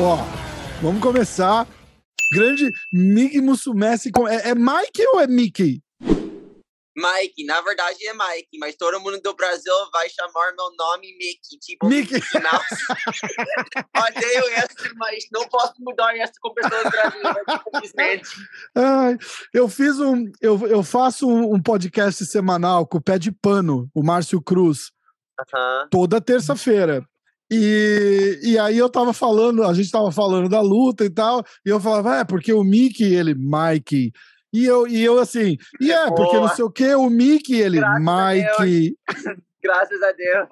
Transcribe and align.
Ó, 0.00 0.16
vamos 0.80 1.02
começar. 1.02 1.66
Grande 2.32 2.70
Mickey 2.92 3.40
Mussumessi. 3.40 4.12
É, 4.28 4.50
é 4.50 4.54
Mike 4.54 5.06
ou 5.12 5.20
é 5.20 5.26
Mickey? 5.26 5.81
Mike, 6.94 7.44
na 7.44 7.60
verdade 7.62 8.06
é 8.06 8.12
Mike, 8.12 8.58
mas 8.58 8.76
todo 8.76 9.00
mundo 9.00 9.20
do 9.20 9.34
Brasil 9.34 9.72
vai 9.92 10.08
chamar 10.10 10.52
meu 10.54 10.70
nome 10.76 11.16
Mickey, 11.16 11.58
tipo 11.58 11.88
Mickey. 11.88 12.16
Odeio 13.96 14.44
esse, 14.58 14.94
mas 14.96 15.24
não 15.32 15.48
posso 15.48 15.74
mudar 15.78 16.14
isso 16.16 16.34
com 16.40 16.52
pessoas 16.52 16.82
brasileiras. 16.90 18.28
Ai, 18.74 19.16
eu 19.54 19.68
fiz 19.68 19.98
um, 19.98 20.24
eu, 20.40 20.66
eu 20.66 20.82
faço 20.82 21.26
um, 21.26 21.54
um, 21.54 21.62
podcast 21.62 22.26
semanal 22.26 22.86
com 22.86 22.98
o 22.98 23.02
Pé 23.02 23.18
de 23.18 23.32
Pano, 23.32 23.90
o 23.94 24.02
Márcio 24.02 24.42
Cruz, 24.42 24.90
uh 25.40 25.44
-huh. 25.56 25.88
toda 25.90 26.20
terça-feira. 26.20 27.02
E, 27.50 28.40
e 28.42 28.58
aí 28.58 28.78
eu 28.78 28.88
tava 28.88 29.12
falando, 29.12 29.62
a 29.62 29.74
gente 29.74 29.90
tava 29.90 30.10
falando 30.10 30.48
da 30.48 30.62
luta 30.62 31.04
e 31.04 31.10
tal, 31.10 31.44
e 31.66 31.68
eu 31.68 31.78
falava, 31.78 32.16
é, 32.16 32.24
porque 32.24 32.52
o 32.52 32.64
Mickey, 32.64 33.14
ele, 33.14 33.34
Mike. 33.34 34.12
E 34.52 34.66
eu, 34.66 34.86
e 34.86 35.02
eu 35.02 35.18
assim, 35.18 35.56
e 35.80 35.90
é, 35.90 36.10
porque 36.10 36.36
não 36.36 36.48
sei 36.48 36.64
o 36.64 36.70
que, 36.70 36.94
o 36.94 37.08
Mickey, 37.08 37.54
ele, 37.54 37.78
Graças 37.78 38.02
Mike. 38.02 38.96
A 39.08 39.12
Graças 39.62 40.02
a 40.02 40.12
Deus. 40.12 40.48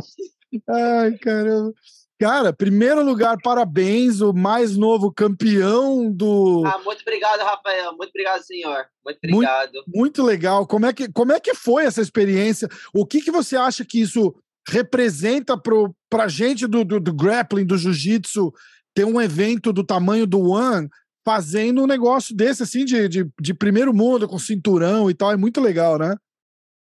Ai, 0.69 1.19
caramba. 1.19 1.73
Cara, 2.21 2.53
primeiro 2.53 3.03
lugar, 3.03 3.39
parabéns, 3.43 4.21
o 4.21 4.33
mais 4.35 4.77
novo 4.77 5.11
campeão 5.11 6.13
do. 6.13 6.63
Ah, 6.67 6.79
muito 6.85 7.01
obrigado, 7.01 7.41
Rafael. 7.41 7.97
Muito 7.97 8.11
obrigado, 8.11 8.43
senhor. 8.43 8.85
Muito 9.03 9.19
obrigado. 9.25 9.73
Muito, 9.73 9.91
muito 9.95 10.23
legal. 10.23 10.67
Como 10.67 10.85
é, 10.85 10.93
que, 10.93 11.11
como 11.11 11.33
é 11.33 11.41
que 11.41 11.55
foi 11.55 11.87
essa 11.87 12.03
experiência? 12.03 12.69
O 12.93 13.07
que, 13.07 13.23
que 13.23 13.31
você 13.31 13.57
acha 13.57 13.87
que 13.87 14.03
isso 14.03 14.35
representa 14.69 15.57
para 15.57 16.25
a 16.25 16.29
gente 16.29 16.67
do, 16.67 16.85
do, 16.85 17.01
do, 17.01 17.15
grappling, 17.15 17.65
do 17.65 17.79
jiu-jitsu, 17.79 18.53
ter 18.95 19.05
um 19.05 19.19
evento 19.19 19.73
do 19.73 19.83
tamanho 19.83 20.27
do 20.27 20.51
One 20.51 20.91
fazendo 21.31 21.85
um 21.85 21.87
negócio 21.87 22.35
desse, 22.35 22.65
assim, 22.65 22.85
de, 22.85 23.09
de, 23.09 23.25
de, 23.41 23.55
primeiro 23.55 23.95
mundo, 23.95 24.27
com 24.27 24.37
cinturão 24.37 25.09
e 25.09 25.15
tal. 25.15 25.31
É 25.31 25.37
muito 25.37 25.61
legal, 25.61 25.97
né? 25.97 26.17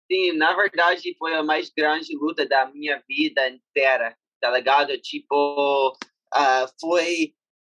Sim, 0.09 0.31
na 0.37 0.55
verdade 0.55 1.13
foi 1.19 1.35
a 1.35 1.43
mais 1.43 1.69
grande 1.69 2.15
luta 2.15 2.45
da 2.45 2.65
minha 2.71 3.03
vida 3.09 3.49
inteira, 3.49 4.15
tá 4.39 4.49
ligado? 4.51 4.97
Tipo, 5.01 5.93
uh, 6.33 6.67
foi 6.79 7.33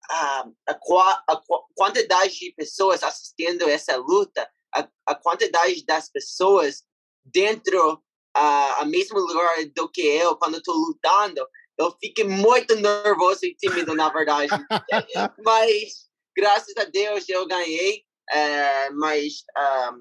uh, 0.09 0.51
a, 0.67 1.21
a, 1.27 1.41
quantidade 1.75 2.39
de 2.39 2.53
pessoas 2.53 3.03
assistindo 3.03 3.69
essa 3.69 3.95
luta, 3.97 4.49
a, 4.75 4.87
a 5.05 5.13
quantidade 5.13 5.85
das 5.85 6.09
pessoas 6.09 6.81
dentro 7.23 8.01
a, 8.35 8.81
a 8.81 8.85
mesmo 8.85 9.19
lugar 9.19 9.63
do 9.75 9.87
que 9.89 10.01
eu 10.01 10.35
quando 10.37 10.57
estou 10.57 10.75
lutando, 10.75 11.47
eu 11.77 11.95
fiquei 12.01 12.23
muito 12.23 12.75
nervoso 12.75 13.45
e 13.45 13.53
tímido, 13.53 13.93
na 13.93 14.09
verdade. 14.09 14.49
mas, 15.45 16.06
graças 16.37 16.73
a 16.77 16.83
Deus, 16.83 17.27
eu 17.27 17.47
ganhei. 17.47 18.05
É, 18.29 18.89
mas 18.91 19.35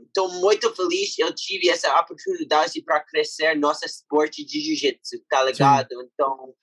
estou 0.08 0.28
um, 0.28 0.40
muito 0.40 0.74
feliz 0.74 1.16
eu 1.16 1.32
tive 1.32 1.68
essa 1.68 1.96
oportunidade 2.00 2.82
para 2.82 2.98
crescer 2.98 3.54
nosso 3.54 3.86
esporte 3.86 4.44
de 4.44 4.60
jiu-jitsu, 4.60 5.24
tá 5.28 5.44
ligado? 5.44 5.88
Sim. 5.88 6.08
Então, 6.12 6.54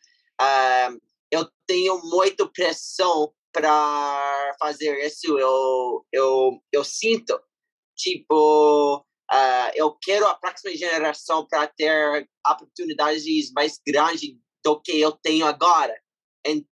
um, 0.42 1.00
eu 1.32 1.50
tenho 1.66 2.02
muita 2.04 2.46
pressão 2.50 3.34
para 3.54 4.56
fazer 4.60 5.06
isso. 5.06 5.40
Eu, 5.40 6.06
eu, 6.12 6.62
eu 6.72 6.84
sinto, 6.84 7.40
tipo, 7.96 9.06
Uh, 9.32 9.72
eu 9.74 9.98
quero 10.00 10.28
a 10.28 10.36
próxima 10.36 10.76
geração 10.76 11.48
para 11.48 11.66
ter 11.66 12.28
oportunidades 12.46 13.52
mais 13.54 13.80
grandes 13.84 14.36
do 14.64 14.80
que 14.80 15.00
eu 15.00 15.12
tenho 15.12 15.46
agora. 15.47 16.00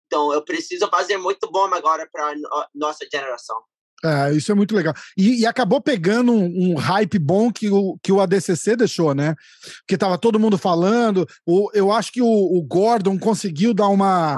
Então, 0.06 0.32
eu 0.32 0.42
preciso 0.44 0.88
fazer 0.88 1.16
muito 1.16 1.50
bom 1.50 1.72
agora 1.74 2.08
para 2.10 2.30
a 2.30 2.68
nossa 2.74 3.06
geração. 3.10 3.62
É, 4.04 4.32
isso 4.32 4.52
é 4.52 4.54
muito 4.54 4.74
legal. 4.74 4.92
E, 5.16 5.40
e 5.40 5.46
acabou 5.46 5.80
pegando 5.80 6.30
um, 6.30 6.72
um, 6.72 6.74
hype 6.74 7.18
bom 7.18 7.50
que 7.50 7.70
o, 7.70 7.98
que 8.02 8.12
o 8.12 8.20
ADCC 8.20 8.76
deixou, 8.76 9.14
né? 9.14 9.34
Porque 9.78 9.96
tava 9.96 10.18
todo 10.18 10.38
mundo 10.38 10.58
falando. 10.58 11.26
O, 11.46 11.70
eu 11.72 11.90
acho 11.90 12.12
que 12.12 12.20
o, 12.20 12.26
o 12.26 12.62
Gordon 12.62 13.18
conseguiu 13.18 13.72
dar 13.72 13.88
uma. 13.88 14.36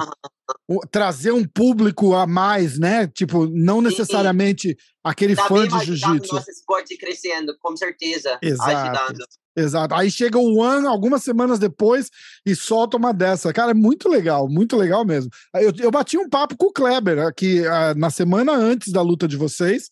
trazer 0.92 1.32
um 1.32 1.44
público 1.44 2.14
a 2.14 2.28
mais, 2.28 2.78
né? 2.78 3.08
Tipo, 3.08 3.48
não 3.48 3.80
necessariamente 3.80 4.68
sim, 4.68 4.74
sim. 4.74 4.84
aquele 5.02 5.34
tá 5.34 5.48
fã 5.48 5.66
de 5.66 5.84
jiu-jitsu. 5.84 6.34
nosso 6.34 6.50
esporte 6.50 6.96
crescendo, 6.96 7.56
com 7.58 7.76
certeza. 7.76 8.38
Exato. 8.40 8.70
Ajudando. 8.70 9.24
Exato. 9.56 9.94
Aí 9.94 10.10
chega 10.10 10.38
o 10.38 10.58
One 10.58 10.86
algumas 10.86 11.22
semanas 11.22 11.58
depois 11.58 12.10
e 12.44 12.54
solta 12.54 12.98
uma 12.98 13.12
dessa. 13.12 13.52
Cara, 13.54 13.70
é 13.70 13.74
muito 13.74 14.06
legal, 14.06 14.48
muito 14.48 14.76
legal 14.76 15.04
mesmo. 15.04 15.30
Eu, 15.54 15.72
eu 15.78 15.90
bati 15.90 16.18
um 16.18 16.28
papo 16.28 16.56
com 16.58 16.66
o 16.66 16.72
Kleber 16.72 17.20
aqui 17.20 17.62
uh, 17.62 17.98
na 17.98 18.10
semana 18.10 18.52
antes 18.52 18.92
da 18.92 19.00
luta 19.00 19.26
de 19.26 19.36
vocês. 19.36 19.88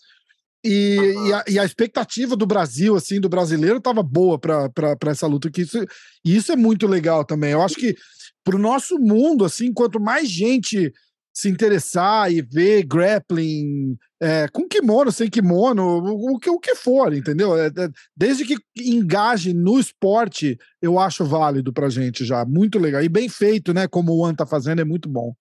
E, 0.63 0.99
uhum. 0.99 1.27
e, 1.27 1.33
a, 1.33 1.45
e, 1.49 1.59
a, 1.59 1.65
expectativa 1.65 2.37
do 2.37 2.47
Brasil, 2.47 2.95
assim, 2.95 3.21
do 3.21 3.29
brasileiro, 3.29 3.79
estava 3.79 4.03
boa 4.03 4.39
para 4.39 4.71
essa 5.07 5.27
luta. 5.27 5.51
Que 5.51 5.63
isso, 5.63 5.79
e 6.25 6.37
isso 6.37 6.53
é 6.53 6.57
muito 6.57 6.87
legal 6.87 7.25
também. 7.25 7.53
Eu 7.53 7.63
acho 7.63 7.77
que 7.77 7.97
para 8.45 8.57
o 8.57 8.59
nosso 8.59 8.99
mundo, 8.99 9.47
assim, 9.47 9.73
quanto 9.73 9.99
mais 9.99 10.29
gente 10.29 10.93
se 11.35 11.49
interessar 11.49 12.31
e 12.31 12.43
ver 12.43 12.85
grappling 12.85 13.97
é, 14.25 14.49
com 14.49 14.67
kimono, 14.67 15.13
sem 15.13 15.29
kimono, 15.29 15.99
o, 15.99 16.39
que, 16.39 16.49
o 16.49 16.59
que 16.59 16.75
for, 16.75 17.13
entendeu? 17.13 17.55
É, 17.59 17.67
é, 17.67 17.89
desde 18.17 18.47
que 18.47 18.57
engaje 18.75 19.53
no 19.53 19.79
esporte, 19.79 20.59
eu 20.81 20.99
acho 20.99 21.27
válido 21.27 21.75
pra 21.75 21.91
gente 21.91 22.25
já. 22.25 22.43
Muito 22.43 22.79
legal. 22.79 23.03
E 23.03 23.09
bem 23.09 23.29
feito, 23.29 23.75
né? 23.75 23.87
Como 23.87 24.17
o 24.17 24.25
An 24.25 24.35
tá 24.35 24.47
fazendo, 24.47 24.81
é 24.81 24.85
muito 24.85 25.11
bom. 25.11 25.35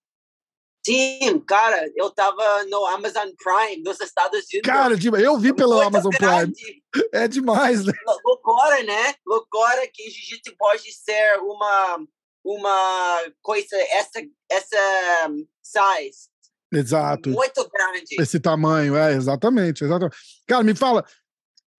Sim, 0.86 1.40
cara, 1.48 1.90
eu 1.96 2.10
tava 2.10 2.66
no 2.66 2.86
Amazon 2.88 3.30
Prime 3.42 3.82
dos 3.84 4.02
Estados 4.02 4.40
Unidos. 4.52 4.70
Cara, 4.70 4.96
eu 5.22 5.40
vi 5.40 5.54
pelo 5.54 5.80
Amazon 5.80 6.12
grande. 6.12 6.54
Prime. 6.54 6.84
É 7.14 7.28
demais, 7.28 7.86
né? 7.86 7.94
Loucura, 8.24 8.84
né? 8.84 9.16
Loucura 9.26 9.88
que 9.92 10.10
jiu-jitsu 10.10 10.56
pode 10.58 10.92
ser 10.92 11.40
uma 11.40 12.06
uma 12.46 13.24
coisa 13.42 13.78
essa 13.92 14.22
essa 14.50 15.32
size 15.64 16.33
exato. 16.74 17.30
Muito 17.30 17.70
grande. 17.72 18.16
Esse 18.20 18.40
tamanho 18.40 18.96
é 18.96 19.14
exatamente 19.14 19.84
exatamente. 19.84 20.16
Cara 20.48 20.64
me 20.64 20.76
fala 20.76 21.04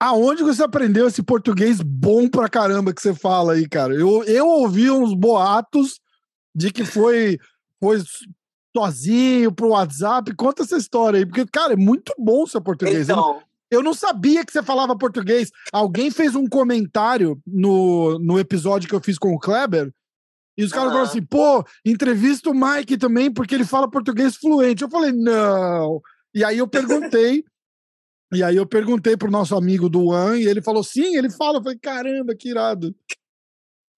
aonde 0.01 0.43
você 0.43 0.63
aprendeu 0.63 1.07
esse 1.07 1.23
português 1.23 1.81
bom 1.81 2.29
pra 2.29 2.49
caramba 2.49 2.93
que 2.93 3.01
você 3.01 3.15
fala 3.15 3.55
aí 3.55 3.69
cara? 3.69 3.95
Eu, 3.95 4.25
eu 4.25 4.47
ouvi 4.47 4.91
uns 4.91 5.15
boatos 5.15 6.01
de 6.55 6.71
que 6.71 6.85
foi 6.85 7.39
foi 7.81 8.03
sozinho 8.77 9.53
pro 9.53 9.69
WhatsApp. 9.69 10.35
Conta 10.35 10.63
essa 10.63 10.77
história 10.77 11.19
aí 11.19 11.27
porque 11.27 11.47
cara 11.47 11.75
é 11.75 11.77
muito 11.77 12.13
bom 12.19 12.43
o 12.43 12.47
seu 12.47 12.61
português. 12.61 13.09
Então, 13.09 13.17
eu, 13.17 13.23
não, 13.23 13.43
eu 13.71 13.83
não 13.83 13.95
sabia 13.95 14.45
que 14.45 14.53
você 14.53 14.63
falava 14.63 14.97
português. 14.97 15.51
Alguém 15.73 16.11
fez 16.11 16.35
um 16.35 16.49
comentário 16.49 17.41
no, 17.47 18.19
no 18.19 18.39
episódio 18.39 18.89
que 18.89 18.95
eu 18.95 19.01
fiz 19.01 19.19
com 19.19 19.33
o 19.33 19.39
Kleber 19.39 19.93
e 20.57 20.65
os 20.65 20.71
caras 20.71 20.89
uhum. 20.89 20.93
falaram 20.93 21.11
assim, 21.11 21.25
pô, 21.25 21.65
entrevista 21.85 22.51
o 22.51 22.55
Mike 22.55 22.97
também, 22.97 23.33
porque 23.33 23.55
ele 23.55 23.65
fala 23.65 23.91
português 23.91 24.37
fluente. 24.37 24.83
Eu 24.83 24.91
falei, 24.91 25.13
não. 25.13 26.01
E 26.33 26.45
aí 26.45 26.59
eu 26.59 26.69
perguntei, 26.69 27.45
e 28.33 28.43
aí 28.43 28.57
eu 28.57 28.67
perguntei 28.67 29.17
pro 29.17 29.31
nosso 29.31 29.57
amigo 29.57 29.89
do 29.89 30.09
One, 30.09 30.43
e 30.43 30.49
ele 30.49 30.63
falou, 30.63 30.85
sim, 30.85 31.17
ele 31.17 31.31
fala. 31.31 31.59
Eu 31.59 31.63
falei, 31.63 31.79
caramba, 31.79 32.35
que 32.35 32.51
irado. 32.51 32.95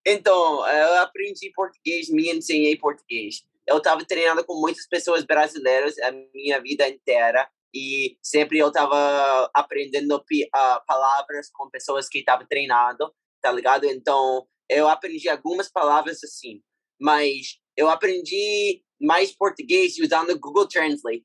Então, 0.06 0.67
eu 0.67 1.00
aprendi 1.00 1.50
português, 1.55 2.09
me 2.09 2.31
ensinei 2.31 2.77
português. 2.77 3.43
Eu 3.67 3.78
estava 3.78 4.05
treinando 4.05 4.44
com 4.44 4.61
muitas 4.61 4.87
pessoas 4.87 5.25
brasileiras 5.25 5.99
a 5.99 6.12
minha 6.33 6.61
vida 6.61 6.88
inteira 6.88 7.49
e 7.75 8.17
sempre 8.23 8.59
eu 8.59 8.69
estava 8.69 9.50
aprendendo 9.53 10.17
uh, 10.17 10.87
palavras 10.87 11.50
com 11.52 11.69
pessoas 11.69 12.09
que 12.09 12.20
estavam 12.20 12.47
treinando, 12.47 13.12
tá 13.43 13.53
ligado? 13.53 13.85
Então, 13.85 14.47
eu 14.69 14.88
aprendi 14.88 15.29
algumas 15.29 15.71
palavras 15.71 16.23
assim, 16.25 16.62
mas 17.00 17.59
eu 17.77 17.88
aprendi 17.88 18.83
mais 19.00 19.33
português 19.33 19.99
usando 19.99 20.31
o 20.31 20.38
Google 20.38 20.67
Translate. 20.67 21.25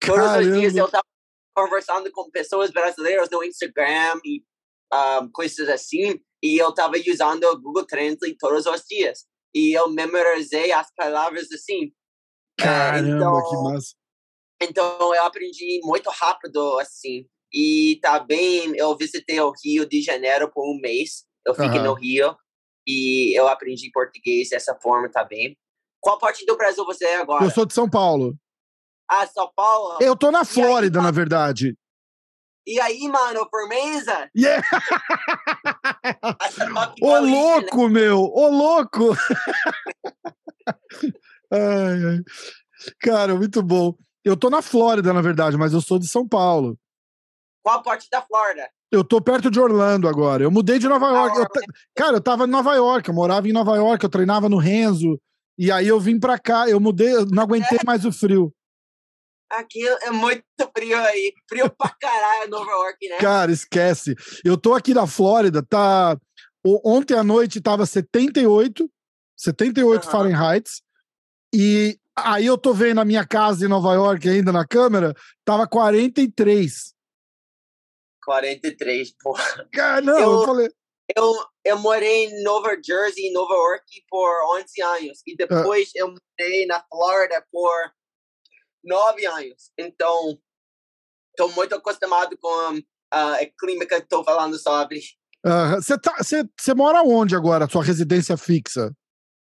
Todos 0.00 0.24
Caramba. 0.24 0.48
os 0.48 0.58
dias 0.58 0.76
eu 0.76 0.86
estava 0.86 1.04
conversando 1.54 2.10
com 2.12 2.30
pessoas 2.30 2.70
brasileiras 2.70 3.28
no 3.30 3.44
Instagram 3.44 4.18
e 4.24 4.42
um, 4.92 5.30
coisas 5.30 5.68
assim, 5.68 6.20
e 6.42 6.58
eu 6.58 6.70
estava 6.70 6.94
usando 7.06 7.44
o 7.44 7.60
Google 7.60 7.86
Translate 7.86 8.36
todos 8.38 8.66
os 8.66 8.82
dias. 8.88 9.26
E 9.54 9.72
eu 9.76 9.90
memorizei 9.90 10.72
as 10.72 10.88
palavras 10.94 11.50
assim. 11.52 11.92
É, 12.60 12.64
Caramba, 12.64 13.08
então, 13.08 13.48
que 13.48 13.56
massa. 13.56 13.94
Então 14.62 15.14
eu 15.14 15.24
aprendi 15.24 15.80
muito 15.82 16.08
rápido 16.10 16.78
assim. 16.78 17.26
E 17.52 17.98
também 18.00 18.76
eu 18.76 18.96
visitei 18.96 19.40
o 19.40 19.52
Rio 19.64 19.86
de 19.88 20.00
Janeiro 20.00 20.50
por 20.52 20.64
um 20.64 20.78
mês. 20.80 21.24
Eu 21.46 21.54
fiquei 21.54 21.78
uhum. 21.78 21.84
no 21.84 21.94
Rio 21.94 22.36
e 22.86 23.38
eu 23.38 23.48
aprendi 23.48 23.90
português 23.90 24.50
dessa 24.50 24.74
forma 24.74 25.10
também. 25.10 25.56
Qual 26.00 26.18
parte 26.18 26.44
do 26.46 26.56
Brasil 26.56 26.84
você 26.84 27.04
é 27.04 27.20
agora? 27.20 27.44
Eu 27.44 27.50
sou 27.50 27.66
de 27.66 27.74
São 27.74 27.88
Paulo. 27.88 28.34
Ah, 29.08 29.26
São 29.26 29.50
Paulo? 29.54 29.98
Eu 30.00 30.16
tô 30.16 30.30
na 30.30 30.44
Flórida, 30.44 30.98
aí, 30.98 31.04
na 31.04 31.10
verdade. 31.10 31.76
E 32.66 32.80
aí, 32.80 33.08
mano, 33.08 33.46
firmeza? 33.50 34.30
Yeah! 34.36 34.66
Ô, 37.02 37.18
louco, 37.18 37.88
meu! 37.88 38.20
Ô, 38.20 38.48
louco! 38.48 39.10
ai, 41.52 42.04
ai. 42.04 42.18
Cara, 43.00 43.34
muito 43.34 43.62
bom. 43.62 43.94
Eu 44.24 44.36
tô 44.36 44.48
na 44.48 44.62
Flórida, 44.62 45.12
na 45.12 45.20
verdade, 45.20 45.56
mas 45.56 45.72
eu 45.72 45.80
sou 45.80 45.98
de 45.98 46.06
São 46.06 46.28
Paulo. 46.28 46.78
Qual 47.62 47.82
parte 47.82 48.08
da 48.10 48.22
Flórida? 48.22 48.70
Eu 48.90 49.04
tô 49.04 49.20
perto 49.20 49.50
de 49.50 49.60
Orlando 49.60 50.08
agora. 50.08 50.42
Eu 50.42 50.50
mudei 50.50 50.78
de 50.78 50.88
Nova 50.88 51.08
ah, 51.08 51.12
York. 51.12 51.38
Eu 51.38 51.46
Cara, 51.94 52.16
eu 52.16 52.20
tava 52.20 52.44
em 52.44 52.50
Nova 52.50 52.74
York, 52.74 53.08
eu 53.08 53.14
morava 53.14 53.48
em 53.48 53.52
Nova 53.52 53.76
York, 53.76 54.02
eu 54.02 54.10
treinava 54.10 54.48
no 54.48 54.56
Renzo. 54.56 55.20
E 55.56 55.70
aí 55.70 55.86
eu 55.86 56.00
vim 56.00 56.18
pra 56.18 56.38
cá, 56.38 56.68
eu 56.68 56.80
mudei, 56.80 57.14
eu 57.14 57.26
não 57.26 57.42
aguentei 57.42 57.78
é. 57.80 57.86
mais 57.86 58.04
o 58.04 58.10
frio. 58.10 58.52
Aqui 59.50 59.86
é 59.86 60.10
muito 60.10 60.44
frio 60.76 60.98
aí. 60.98 61.32
Frio 61.48 61.70
pra 61.70 61.90
caralho 62.00 62.50
Nova 62.50 62.70
York, 62.70 63.08
né? 63.08 63.16
Cara, 63.18 63.52
esquece. 63.52 64.14
Eu 64.44 64.56
tô 64.56 64.74
aqui 64.74 64.94
na 64.94 65.06
Flórida, 65.06 65.62
tá. 65.62 66.16
Ontem 66.64 67.14
à 67.14 67.22
noite 67.22 67.60
tava 67.60 67.86
78, 67.86 68.88
78 69.36 70.04
uhum. 70.04 70.10
Fahrenheit. 70.10 70.70
E 71.54 71.98
aí 72.16 72.46
eu 72.46 72.56
tô 72.56 72.72
vendo 72.72 73.00
a 73.00 73.04
minha 73.04 73.26
casa 73.26 73.64
em 73.64 73.68
Nova 73.68 73.92
York 73.94 74.28
ainda 74.28 74.52
na 74.52 74.66
câmera, 74.66 75.14
tava 75.44 75.66
43. 75.66 76.94
43, 78.24 79.14
porra. 79.20 79.68
Cara, 79.72 80.00
não, 80.00 80.18
eu, 80.18 80.32
eu 80.32 80.44
falei. 80.44 80.70
Eu, 81.16 81.34
eu 81.64 81.78
morei 81.78 82.26
em 82.26 82.42
Nova 82.42 82.76
Jersey, 82.82 83.32
Nova 83.32 83.54
York 83.54 84.04
por 84.08 84.30
11 84.58 84.82
anos. 84.82 85.22
E 85.26 85.32
ah. 85.32 85.46
depois 85.46 85.90
eu 85.94 86.08
morei 86.08 86.66
na 86.66 86.82
Flórida 86.88 87.44
por 87.50 87.92
9 88.84 89.26
anos. 89.26 89.72
Então, 89.78 90.38
estou 91.30 91.50
muito 91.54 91.74
acostumado 91.74 92.36
com 92.38 92.78
uh, 92.78 93.42
o 93.42 93.56
clima 93.58 93.86
que 93.86 93.94
estou 93.94 94.24
falando 94.24 94.58
sobre. 94.58 95.00
Você 95.76 95.94
uh, 95.94 95.98
tá, 95.98 96.74
mora 96.76 97.02
onde 97.02 97.34
agora, 97.34 97.68
sua 97.68 97.82
residência 97.82 98.36
fixa? 98.36 98.92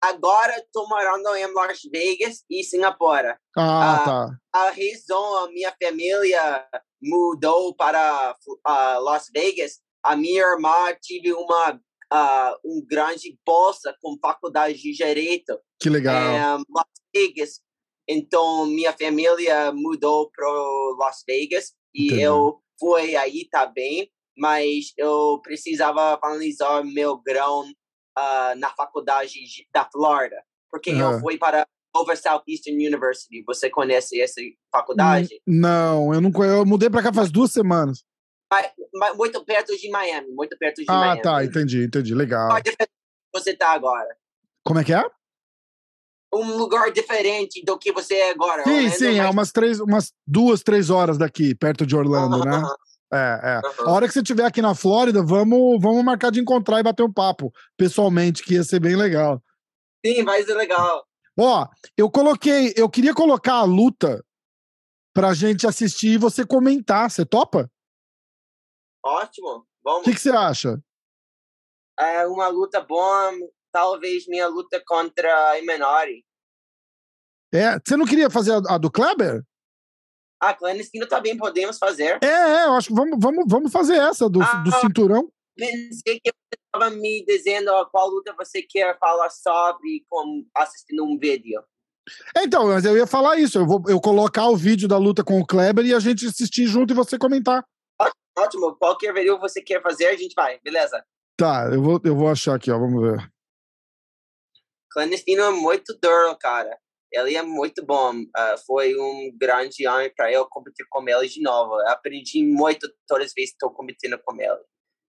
Agora 0.01 0.55
estou 0.57 0.87
morando 0.87 1.35
em 1.35 1.51
Las 1.53 1.79
Vegas 1.91 2.43
e 2.49 2.63
Singapura. 2.63 3.39
Ah, 3.57 4.01
uh, 4.01 4.05
tá. 4.05 4.39
A 4.53 4.69
razão, 4.69 5.45
a 5.45 5.47
minha 5.49 5.73
família 5.81 6.67
mudou 7.05 7.75
para 7.75 8.35
uh, 8.47 9.01
Las 9.01 9.29
Vegas. 9.33 9.79
A 10.03 10.15
minha 10.15 10.41
irmã 10.41 10.93
tive 11.01 11.33
uma 11.33 11.71
uh, 11.71 12.57
um 12.65 12.83
grande 12.85 13.37
bolsa 13.45 13.95
com 14.01 14.17
faculdade 14.19 14.79
de 14.79 14.91
direito. 14.93 15.59
Que 15.79 15.89
legal. 15.89 16.59
Em 16.59 16.65
Las 16.69 16.85
Vegas. 17.15 17.61
Então 18.07 18.65
minha 18.65 18.93
família 18.93 19.71
mudou 19.71 20.29
para 20.31 20.47
Las 20.97 21.23
Vegas 21.27 21.73
e 21.93 22.07
Entendi. 22.07 22.21
eu 22.21 22.59
fui 22.79 23.15
aí 23.15 23.47
também, 23.49 24.11
mas 24.37 24.91
eu 24.97 25.39
precisava 25.41 26.19
finalizar 26.21 26.83
meu 26.83 27.17
grão 27.17 27.61
uh, 27.63 28.55
na 28.57 28.69
faculdade 28.75 29.39
da 29.73 29.89
Flórida, 29.89 30.43
porque 30.69 30.91
eu 30.91 31.19
fui 31.19 31.37
para 31.37 31.65
Over 31.95 32.17
Southeastern 32.17 32.75
University. 32.75 33.43
Você 33.47 33.69
conhece 33.69 34.19
essa 34.19 34.41
faculdade? 34.71 35.41
Não, 35.47 36.13
eu 36.13 36.19
não 36.19 36.31
conheço. 36.31 36.57
Eu 36.57 36.65
mudei 36.65 36.89
para 36.89 37.01
cá 37.01 37.13
faz 37.13 37.31
duas 37.31 37.51
semanas. 37.51 38.03
Muito 39.15 39.43
perto 39.43 39.75
de 39.77 39.89
Miami, 39.89 40.27
muito 40.31 40.57
perto 40.57 40.77
de 40.77 40.85
ah, 40.89 40.93
Miami. 40.93 41.19
Ah, 41.19 41.23
tá, 41.23 41.45
entendi, 41.45 41.83
entendi. 41.83 42.13
Legal. 42.13 42.53
Onde 42.53 42.75
você 43.33 43.51
está 43.51 43.71
agora? 43.71 44.15
Como 44.63 44.79
é 44.79 44.83
que 44.83 44.93
é? 44.93 45.03
Um 46.33 46.57
lugar 46.57 46.91
diferente 46.91 47.63
do 47.63 47.77
que 47.77 47.91
você 47.91 48.15
é 48.15 48.31
agora. 48.31 48.63
Sim, 48.63 48.69
Orlando, 48.71 48.95
sim, 48.95 49.05
mas... 49.05 49.17
é 49.17 49.29
umas 49.29 49.51
três, 49.51 49.79
umas 49.79 50.13
duas, 50.27 50.61
três 50.61 50.89
horas 50.89 51.17
daqui, 51.17 51.55
perto 51.55 51.85
de 51.85 51.95
Orlando, 51.95 52.37
uh 52.37 52.41
-huh, 52.41 52.61
né? 52.61 52.75
É, 53.13 53.39
é. 53.43 53.81
Uhum. 53.81 53.89
A 53.89 53.91
hora 53.93 54.07
que 54.07 54.13
você 54.13 54.19
estiver 54.19 54.45
aqui 54.45 54.61
na 54.61 54.75
Flórida, 54.75 55.23
vamos, 55.23 55.81
vamos 55.81 56.03
marcar 56.03 56.31
de 56.31 56.39
encontrar 56.39 56.79
e 56.79 56.83
bater 56.83 57.03
um 57.03 57.11
papo 57.11 57.53
pessoalmente, 57.77 58.43
que 58.43 58.55
ia 58.55 58.63
ser 58.63 58.79
bem 58.79 58.95
legal. 58.95 59.41
Sim, 60.05 60.23
vai 60.23 60.43
ser 60.43 60.55
legal. 60.55 61.05
Ó, 61.37 61.67
eu 61.97 62.09
coloquei, 62.09 62.73
eu 62.77 62.89
queria 62.89 63.13
colocar 63.13 63.55
a 63.55 63.63
luta 63.63 64.25
pra 65.13 65.33
gente 65.33 65.67
assistir 65.67 66.13
e 66.13 66.17
você 66.17 66.45
comentar. 66.45 67.09
Você 67.09 67.25
topa? 67.25 67.69
Ótimo. 69.03 69.65
O 69.83 70.01
que, 70.01 70.13
que 70.13 70.19
você 70.19 70.31
acha? 70.31 70.81
É 71.99 72.25
uma 72.27 72.47
luta 72.47 72.81
boa, 72.81 73.31
talvez 73.71 74.27
minha 74.27 74.47
luta 74.47 74.81
contra 74.85 75.49
a 75.49 75.59
Imenori. 75.59 76.25
É, 77.53 77.79
você 77.79 77.95
não 77.95 78.05
queria 78.05 78.29
fazer 78.29 78.53
a, 78.53 78.75
a 78.75 78.77
do 78.77 78.91
Kleber? 78.91 79.43
A 80.41 80.53
clandestina 80.53 81.07
também 81.07 81.37
podemos 81.37 81.77
fazer. 81.77 82.19
É, 82.21 82.27
é, 82.27 82.65
eu 82.65 82.73
acho 82.73 82.89
que 82.89 82.93
vamos, 82.93 83.17
vamos, 83.19 83.45
vamos 83.47 83.71
fazer 83.71 83.95
essa 83.95 84.29
do, 84.29 84.41
ah, 84.41 84.55
do 84.63 84.71
cinturão. 84.73 85.31
Pensei 85.55 86.19
que 86.19 86.31
estava 86.75 86.89
me 86.89 87.23
dizendo 87.25 87.71
qual 87.91 88.09
luta 88.09 88.33
você 88.37 88.61
quer 88.61 88.97
falar 88.99 89.29
sobre 89.29 90.05
com, 90.09 90.45
assistindo 90.55 91.03
um 91.03 91.17
vídeo. 91.17 91.63
Então, 92.37 92.67
mas 92.67 92.85
eu 92.85 92.95
ia 92.95 93.07
falar 93.07 93.37
isso. 93.37 93.59
Eu 93.59 93.65
vou 93.65 93.81
eu 93.87 93.99
colocar 93.99 94.47
o 94.47 94.55
vídeo 94.55 94.87
da 94.87 94.97
luta 94.97 95.23
com 95.23 95.39
o 95.39 95.45
Kleber 95.45 95.85
e 95.85 95.93
a 95.93 95.99
gente 95.99 96.27
assistir 96.27 96.67
junto 96.67 96.93
e 96.93 96.95
você 96.95 97.17
comentar. 97.17 97.65
Ótimo. 98.37 98.75
Qualquer 98.75 99.13
vídeo 99.13 99.39
você 99.39 99.61
quer 99.61 99.81
fazer, 99.81 100.07
a 100.07 100.15
gente 100.15 100.33
vai. 100.35 100.59
Beleza. 100.61 101.03
Tá, 101.37 101.69
eu 101.71 101.81
vou, 101.81 101.99
eu 102.03 102.15
vou 102.15 102.29
achar 102.29 102.55
aqui, 102.55 102.69
ó. 102.69 102.77
Vamos 102.77 103.01
ver. 103.01 103.31
Clandestino 104.91 105.43
é 105.43 105.51
muito 105.51 105.97
duro, 106.01 106.37
cara 106.37 106.77
ele 107.15 107.35
é 107.35 107.41
muito 107.41 107.85
bom. 107.85 108.13
Uh, 108.13 108.57
foi 108.65 108.95
um 108.95 109.31
grande 109.37 109.85
ano 109.85 110.09
para 110.15 110.31
eu 110.31 110.45
competir 110.45 110.85
com 110.89 111.07
ele 111.07 111.27
de 111.27 111.41
novo. 111.41 111.79
Eu 111.79 111.89
aprendi 111.89 112.45
muito 112.45 112.91
todas 113.07 113.27
as 113.27 113.33
vezes 113.33 113.51
que 113.51 113.55
estou 113.55 113.71
competindo 113.71 114.19
com 114.23 114.35
ele. 114.39 114.59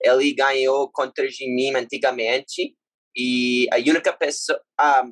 Ele 0.01 0.34
ganhou 0.34 0.90
contra 0.92 1.25
mim 1.42 1.75
antigamente 1.75 2.75
e 3.16 3.68
a 3.72 3.78
única 3.78 4.13
pessoa, 4.13 4.62
a, 4.80 5.06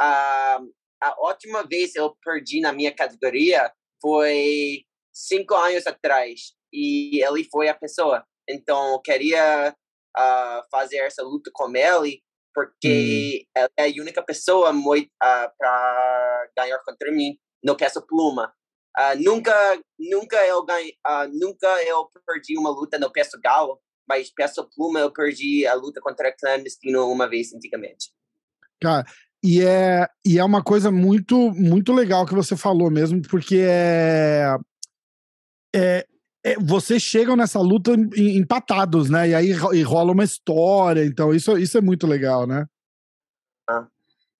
a, 0.00 0.60
a 1.02 1.26
última 1.26 1.62
vez 1.62 1.94
eu 1.94 2.16
perdi 2.24 2.60
na 2.60 2.72
minha 2.72 2.94
categoria 2.94 3.70
foi 4.00 4.84
cinco 5.12 5.54
anos 5.54 5.86
atrás 5.86 6.52
e 6.72 7.22
ele 7.22 7.44
foi 7.50 7.68
a 7.68 7.74
pessoa. 7.74 8.24
Então 8.48 8.92
eu 8.92 9.00
queria 9.00 9.74
uh, 10.16 10.62
fazer 10.70 10.98
essa 10.98 11.22
luta 11.22 11.50
com 11.52 11.74
ele 11.76 12.22
porque 12.54 13.44
hum. 13.44 13.50
ela 13.54 13.70
é 13.76 13.84
a 13.84 14.02
única 14.02 14.22
pessoa 14.22 14.72
muito 14.72 15.06
uh, 15.06 15.22
ah, 15.22 15.52
para 15.56 16.50
ganhar 16.56 16.78
contra 16.80 17.12
mim 17.12 17.38
no 17.62 17.76
peso 17.76 18.04
pluma. 18.06 18.52
Uh, 18.98 19.22
nunca, 19.22 19.80
nunca 19.98 20.44
eu 20.46 20.64
ganhei, 20.64 20.94
uh, 21.06 21.28
nunca 21.32 21.68
eu 21.84 22.08
perdi 22.26 22.58
uma 22.58 22.70
luta 22.70 22.98
no 22.98 23.10
peso 23.10 23.38
galo, 23.40 23.80
mas 24.10 24.32
peso 24.34 24.68
pluma 24.74 24.98
eu 24.98 25.12
perdi 25.12 25.64
a 25.64 25.74
luta 25.74 26.00
contra 26.00 26.34
clandestino 26.36 27.08
uma 27.08 27.28
vez 27.28 27.54
antigamente. 27.54 28.10
Cara, 28.82 29.04
e 29.40 29.62
é, 29.62 30.08
e 30.26 30.38
é 30.38 30.44
uma 30.44 30.64
coisa 30.64 30.90
muito 30.90 31.52
muito 31.52 31.92
legal 31.92 32.26
que 32.26 32.34
você 32.34 32.56
falou 32.56 32.90
mesmo, 32.90 33.22
porque 33.22 33.58
é, 33.58 34.56
é 35.74 36.04
é, 36.42 36.56
vocês 36.58 37.02
chegam 37.02 37.36
nessa 37.36 37.60
luta 37.60 37.92
empatados, 38.16 39.10
né? 39.10 39.28
E 39.28 39.34
aí 39.34 39.48
e 39.50 39.82
rola 39.82 40.12
uma 40.12 40.24
história, 40.24 41.04
então 41.04 41.34
isso, 41.34 41.56
isso 41.58 41.76
é 41.76 41.82
muito 41.82 42.06
legal, 42.06 42.46
né? 42.46 42.66
Ah. 43.68 43.86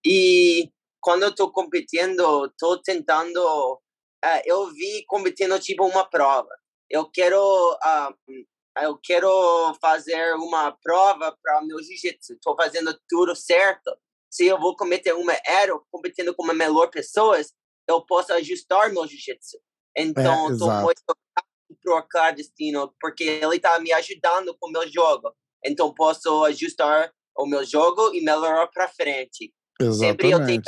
E 0.04 0.70
quando 1.00 1.24
eu 1.24 1.34
tô 1.34 1.50
competindo, 1.50 2.50
tô 2.58 2.80
tentando. 2.80 3.38
Uh, 4.24 4.40
eu 4.44 4.70
vi 4.72 5.04
competindo 5.06 5.58
tipo 5.58 5.84
uma 5.86 6.04
prova. 6.04 6.48
Eu 6.88 7.08
quero, 7.10 7.38
uh, 7.38 8.14
eu 8.78 8.98
quero 9.02 9.28
fazer 9.80 10.34
uma 10.34 10.72
prova 10.82 11.36
para 11.42 11.62
meu 11.62 11.82
jiu-jitsu. 11.82 12.38
Tô 12.42 12.54
fazendo 12.54 12.98
tudo 13.08 13.34
certo. 13.34 13.90
Se 14.30 14.46
eu 14.46 14.58
vou 14.58 14.76
cometer 14.76 15.12
uma 15.12 15.34
erro 15.46 15.84
competindo 15.90 16.34
com 16.34 16.44
uma 16.44 16.54
melhor 16.54 16.88
pessoas, 16.88 17.52
eu 17.88 18.00
posso 18.02 18.32
ajustar 18.32 18.92
meu 18.92 19.06
jiu-jitsu. 19.06 19.58
Então, 19.96 20.52
é, 20.52 20.56
tô 20.56 20.70
muito 20.82 21.02
pro 21.82 22.02
clandestino, 22.08 22.94
porque 23.00 23.24
ele 23.24 23.56
está 23.56 23.78
me 23.80 23.92
ajudando 23.92 24.56
com 24.58 24.68
o 24.68 24.72
meu 24.72 24.88
jogo. 24.90 25.34
Então, 25.64 25.92
posso 25.92 26.44
ajustar 26.44 27.12
o 27.36 27.46
meu 27.46 27.64
jogo 27.64 28.14
e 28.14 28.22
melhorar 28.22 28.66
para 28.68 28.88
frente. 28.88 29.52
Exatamente. 29.80 29.98
Sempre 29.98 30.30
eu 30.30 30.46
tenho 30.46 30.62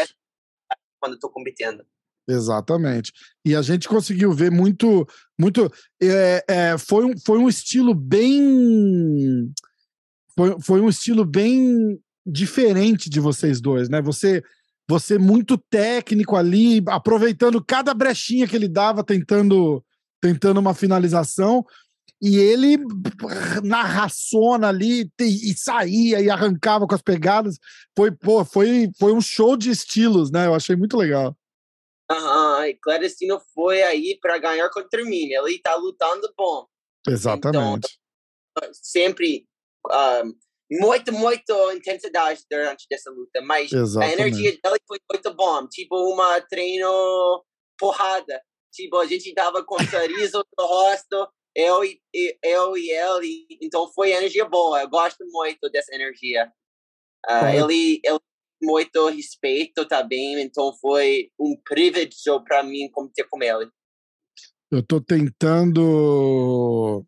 quando 1.00 1.14
estou 1.14 1.30
competindo. 1.30 1.84
Exatamente. 2.28 3.12
E 3.44 3.54
a 3.56 3.62
gente 3.62 3.88
conseguiu 3.88 4.32
ver 4.32 4.50
muito, 4.50 5.06
muito. 5.42 5.72
É, 6.00 6.44
é, 6.48 6.78
foi, 6.78 7.04
um, 7.04 7.18
foi 7.18 7.38
um 7.38 7.48
estilo 7.48 7.94
bem. 7.94 9.52
Foi, 10.36 10.56
foi 10.60 10.80
um 10.80 10.88
estilo 10.88 11.24
bem 11.24 11.98
diferente 12.24 13.10
de 13.10 13.18
vocês 13.18 13.60
dois, 13.60 13.88
né? 13.88 14.00
Você, 14.00 14.42
você 14.88 15.18
muito 15.18 15.58
técnico 15.58 16.36
ali, 16.36 16.82
aproveitando 16.86 17.62
cada 17.62 17.92
brechinha 17.92 18.46
que 18.46 18.54
ele 18.54 18.68
dava, 18.68 19.02
tentando 19.02 19.84
tentando 20.22 20.60
uma 20.60 20.72
finalização, 20.72 21.66
e 22.22 22.36
ele 22.36 22.78
narraçona 23.64 24.68
ali 24.68 25.10
e 25.20 25.52
saía 25.56 26.20
e 26.20 26.30
arrancava 26.30 26.86
com 26.86 26.94
as 26.94 27.02
pegadas. 27.02 27.58
Foi, 27.96 28.12
pô, 28.12 28.44
foi, 28.44 28.88
foi 28.96 29.12
um 29.12 29.20
show 29.20 29.56
de 29.56 29.70
estilos, 29.70 30.30
né? 30.30 30.46
Eu 30.46 30.54
achei 30.54 30.76
muito 30.76 30.96
legal. 30.96 31.36
Aham, 32.10 32.68
e 32.68 32.74
Clandestino 32.74 33.40
foi 33.54 33.82
aí 33.82 34.18
para 34.20 34.38
ganhar 34.38 34.68
contra 34.70 35.04
mim. 35.04 35.32
Ele 35.32 35.58
tá 35.60 35.74
lutando 35.74 36.32
bom. 36.36 36.66
Exatamente. 37.08 37.98
Então, 38.50 38.70
sempre 38.74 39.46
um, 39.90 40.34
muito, 40.70 41.12
muito 41.12 41.52
intensidade 41.72 42.44
durante 42.50 42.86
essa 42.90 43.10
luta, 43.10 43.40
mas 43.42 43.72
Exatamente. 43.72 44.20
a 44.20 44.20
energia 44.20 44.58
dela 44.62 44.76
foi 44.86 44.98
muito 45.10 45.34
bom, 45.34 45.66
tipo 45.68 45.96
uma 46.12 46.40
treino 46.40 47.44
porrada, 47.78 48.40
tipo 48.72 48.96
a 48.98 49.06
gente 49.06 49.34
tava 49.34 49.64
com 49.64 49.76
sorriso 49.84 50.44
no 50.58 50.66
rosto, 50.66 51.28
eu 51.54 51.84
e 51.84 52.00
eu 52.42 52.76
e 52.76 52.90
ele, 52.90 53.46
então 53.60 53.90
foi 53.92 54.12
energia 54.12 54.46
boa, 54.46 54.82
eu 54.82 54.88
gosto 54.88 55.24
muito 55.30 55.68
dessa 55.70 55.94
energia. 55.94 56.50
Uh, 57.28 57.46
ele, 57.54 58.00
ele 58.04 58.18
muito 58.62 59.08
respeito 59.08 59.86
também, 59.86 60.40
então 60.40 60.72
foi 60.80 61.30
um 61.38 61.56
privilégio 61.64 62.42
para 62.44 62.62
mim 62.62 62.90
competir 62.90 63.26
com 63.28 63.42
ele. 63.42 63.70
Eu 64.70 64.82
tô 64.82 65.00
tentando. 65.00 67.04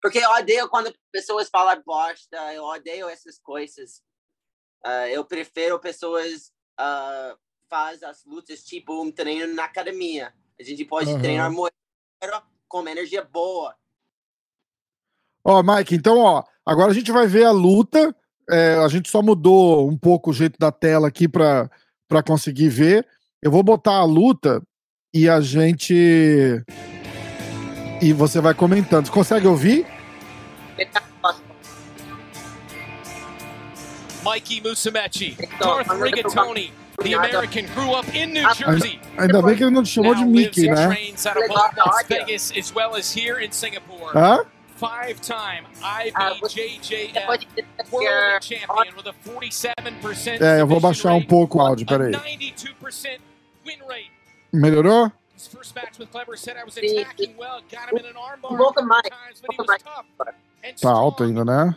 Porque 0.00 0.18
eu 0.18 0.30
odeio 0.30 0.68
quando 0.68 0.94
pessoas 1.12 1.48
falam 1.50 1.82
bosta, 1.84 2.36
eu 2.54 2.64
odeio 2.64 3.08
essas 3.08 3.38
coisas. 3.38 4.00
Uh, 4.84 5.06
eu 5.10 5.24
prefiro 5.24 5.78
pessoas 5.78 6.52
uh, 6.80 7.38
faz 7.68 8.02
as 8.02 8.24
lutas 8.24 8.64
tipo 8.64 9.02
um 9.02 9.12
treino 9.12 9.54
na 9.54 9.64
academia. 9.64 10.32
A 10.58 10.62
gente 10.62 10.84
pode 10.84 11.10
uhum. 11.10 11.20
treinar 11.20 11.52
muito 11.52 11.74
com 12.68 12.88
energia 12.88 13.22
boa. 13.22 13.76
Ó, 15.44 15.58
oh, 15.58 15.62
Mike, 15.62 15.94
então, 15.94 16.18
ó, 16.18 16.44
agora 16.64 16.90
a 16.90 16.94
gente 16.94 17.10
vai 17.10 17.26
ver 17.26 17.44
a 17.44 17.50
luta. 17.50 18.14
É, 18.50 18.74
a 18.76 18.88
gente 18.88 19.10
só 19.10 19.22
mudou 19.22 19.88
um 19.88 19.96
pouco 19.96 20.30
o 20.30 20.34
jeito 20.34 20.58
da 20.58 20.70
tela 20.72 21.08
aqui 21.08 21.28
para 21.28 21.68
conseguir 22.26 22.68
ver. 22.68 23.06
Eu 23.42 23.50
vou 23.50 23.62
botar 23.62 23.96
a 23.96 24.04
luta 24.04 24.62
e 25.14 25.28
a 25.28 25.40
gente. 25.40 26.64
E 28.00 28.12
você 28.12 28.40
vai 28.40 28.54
comentando. 28.54 29.06
Você 29.06 29.12
consegue 29.12 29.46
ouvir? 29.46 29.86
Mikey 34.24 34.60
Musumeci, 34.60 35.36
Darth 35.58 35.88
Rigatoni, 36.00 36.72
the 37.02 37.14
American 37.14 37.66
grew 37.74 37.92
up 37.92 38.06
in 38.16 38.26
New 38.32 38.48
Jersey. 38.54 39.00
Ainda 39.18 39.42
bem 39.42 39.56
que 39.56 39.64
ele 39.64 39.72
não 39.72 39.82
te 39.82 39.88
chamou 39.88 40.14
de 40.14 40.24
Mickey, 40.24 40.68
né? 40.68 40.86
Trains 40.86 41.26
out 41.26 41.38
of 41.38 41.48
both 41.48 41.76
Las 41.76 42.06
Vegas 42.06 42.52
as 42.56 42.72
well 42.72 42.94
as 42.94 43.12
here 43.16 43.44
in 43.44 43.50
Singapore. 43.50 44.12
Hã? 44.14 44.44
Five-time 44.82 45.64
IBJJF 45.80 47.46
World 47.92 48.42
Champion 48.42 48.96
with 48.96 49.06
a 49.06 49.14
47% 49.24 50.40
É, 50.40 50.60
eu 50.60 50.66
vou 50.66 50.80
baixar 50.80 51.14
um 51.14 51.24
pouco 51.24 51.58
o 51.58 51.60
áudio, 51.60 51.86
peraí. 51.86 52.10
92% 52.10 53.20
win 53.64 53.78
rate. 53.88 54.10
Melhorou? 54.52 55.12
His 55.36 55.46
first 55.46 55.72
match 55.76 56.00
with 56.00 56.10
Clever 56.10 56.36
said 56.36 56.56
I 56.56 56.64
was 56.64 56.76
attacking 56.76 57.36
well, 57.38 57.62
got 57.70 57.92
him 57.92 57.98
in 57.98 58.06
an 58.06 58.16
armbar 58.16 58.58
times, 59.08 59.40
but 59.40 59.52
he 59.52 59.62
was 59.62 59.82
tough 59.82 60.04
Tá 60.80 60.90
alto 60.90 61.22
ainda, 61.22 61.44
né? 61.44 61.76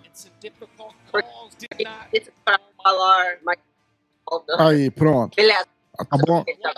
Aí, 4.58 4.90
pronto. 4.90 5.36
Beleza. 5.36 5.75
Tá 5.96 6.18
bom? 6.25 6.44
Então, 6.48 6.74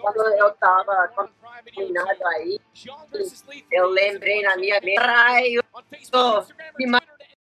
quando 0.00 0.20
eu 0.38 0.52
tava 0.54 1.08
combinado 1.08 2.26
aí, 2.28 2.58
eu 3.70 3.88
lembrei 3.88 4.42
na 4.42 4.56
minha 4.56 4.80
mente, 4.80 4.98
raio, 4.98 5.62
to 6.10 6.46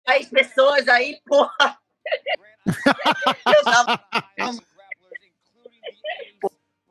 mais 0.06 0.28
pessoas 0.30 0.88
aí, 0.88 1.20
porra. 1.26 1.78
Eu 3.46 3.64
tava, 3.64 4.04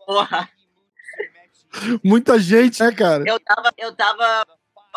porra. 0.05 0.50
Muita 2.03 2.39
gente, 2.39 2.81
né, 2.81 2.93
cara? 2.93 3.24
Eu 3.27 3.39
tava, 3.39 3.74
eu 3.77 3.96
tava 3.96 4.46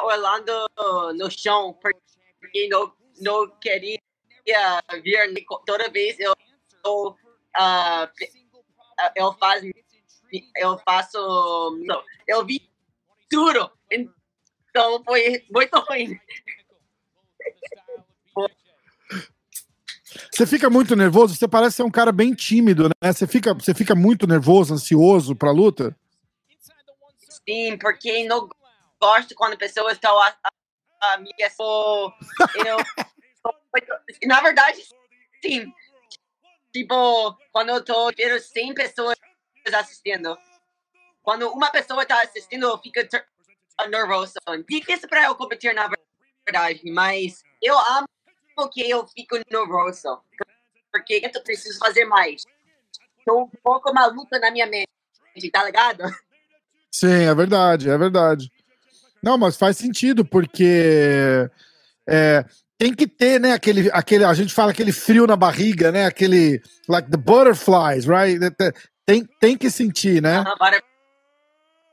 olhando 0.03 0.69
no 1.17 1.31
chão, 1.31 1.79
porque 1.81 2.69
não, 2.69 2.93
não 3.21 3.49
queria 3.59 3.99
vir 5.03 5.45
toda 5.67 5.91
vez 5.91 6.19
eu, 6.19 6.35
eu, 6.85 7.17
ah, 7.57 8.11
eu 9.17 9.33
faço 9.35 9.67
eu 10.57 10.79
faço 10.79 11.19
não, 11.85 12.03
eu 12.27 12.45
vi 12.45 12.69
tudo 13.29 13.71
então 13.91 15.03
foi 15.05 15.45
muito 15.53 15.79
ruim 15.81 16.21
Você 20.33 20.45
fica 20.45 20.69
muito 20.69 20.97
nervoso? 20.97 21.37
Você 21.37 21.47
parece 21.47 21.77
ser 21.77 21.83
um 21.85 21.91
cara 21.91 22.11
bem 22.11 22.35
tímido, 22.35 22.89
né? 22.89 23.13
Você 23.13 23.29
fica, 23.29 23.55
você 23.55 23.73
fica 23.73 23.95
muito 23.95 24.27
nervoso, 24.27 24.75
ansioso 24.75 25.37
pra 25.37 25.53
luta? 25.53 25.97
sim 27.49 27.77
porque 27.79 28.27
não 28.27 28.49
gosto 29.01 29.35
quando 29.35 29.57
pessoas 29.57 29.95
estão 29.95 30.19
a, 30.21 30.35
a, 30.45 31.15
a 31.15 31.19
me 31.19 31.31
eu, 32.67 32.77
eu 32.77 34.29
na 34.29 34.41
verdade 34.41 34.83
sim 35.43 35.73
tipo 36.73 37.37
quando 37.53 37.71
eu 37.71 37.85
tô 37.85 38.11
vendo 38.17 38.39
100 38.39 38.75
pessoas 38.75 39.17
assistindo. 39.75 40.37
Quando 41.23 41.49
uma 41.51 41.71
pessoa 41.71 42.05
tá 42.07 42.21
assistindo 42.23 42.67
eu 42.67 42.79
fico 42.79 43.01
nervoso. 43.89 44.35
Difícil 44.69 45.09
para 45.09 45.25
eu 45.25 45.35
competir 45.35 45.75
na 45.75 45.89
verdade 46.47 46.81
mas 46.91 47.43
eu 47.63 47.79
amo 47.79 48.07
que 48.73 48.89
eu 48.89 49.07
fico 49.07 49.37
nervoso. 49.51 50.21
Porque 50.93 51.21
eu 51.23 51.43
preciso 51.43 51.79
fazer 51.79 52.05
mais. 52.05 52.43
Tô 53.25 53.45
um 53.45 53.51
pouco 53.63 53.93
maluca 53.93 54.39
na 54.39 54.51
minha 54.51 54.67
mente 54.67 54.89
tá 55.53 55.65
ligado? 55.65 56.03
Sim, 56.91 57.25
é 57.25 57.35
verdade, 57.35 57.89
é 57.89 57.97
verdade. 57.97 58.51
Não, 59.23 59.39
mas 59.39 59.57
faz 59.57 59.77
sentido, 59.77 60.25
porque 60.25 61.49
é, 62.09 62.45
tem 62.81 62.95
que 62.95 63.07
ter, 63.07 63.39
né, 63.39 63.53
aquele, 63.53 63.91
aquele, 63.93 64.25
a 64.25 64.33
gente 64.33 64.55
fala 64.55 64.71
aquele 64.71 64.91
frio 64.91 65.27
na 65.27 65.37
barriga, 65.37 65.93
né, 65.93 66.07
aquele, 66.07 66.63
like 66.89 67.11
the 67.11 67.19
butterflies, 67.19 68.07
right? 68.07 68.41
Tem, 69.05 69.27
tem 69.39 69.59
que 69.59 69.71
sentir, 69.71 70.23
né? 70.23 70.39
Aham, 70.39 70.57
para- 70.57 70.83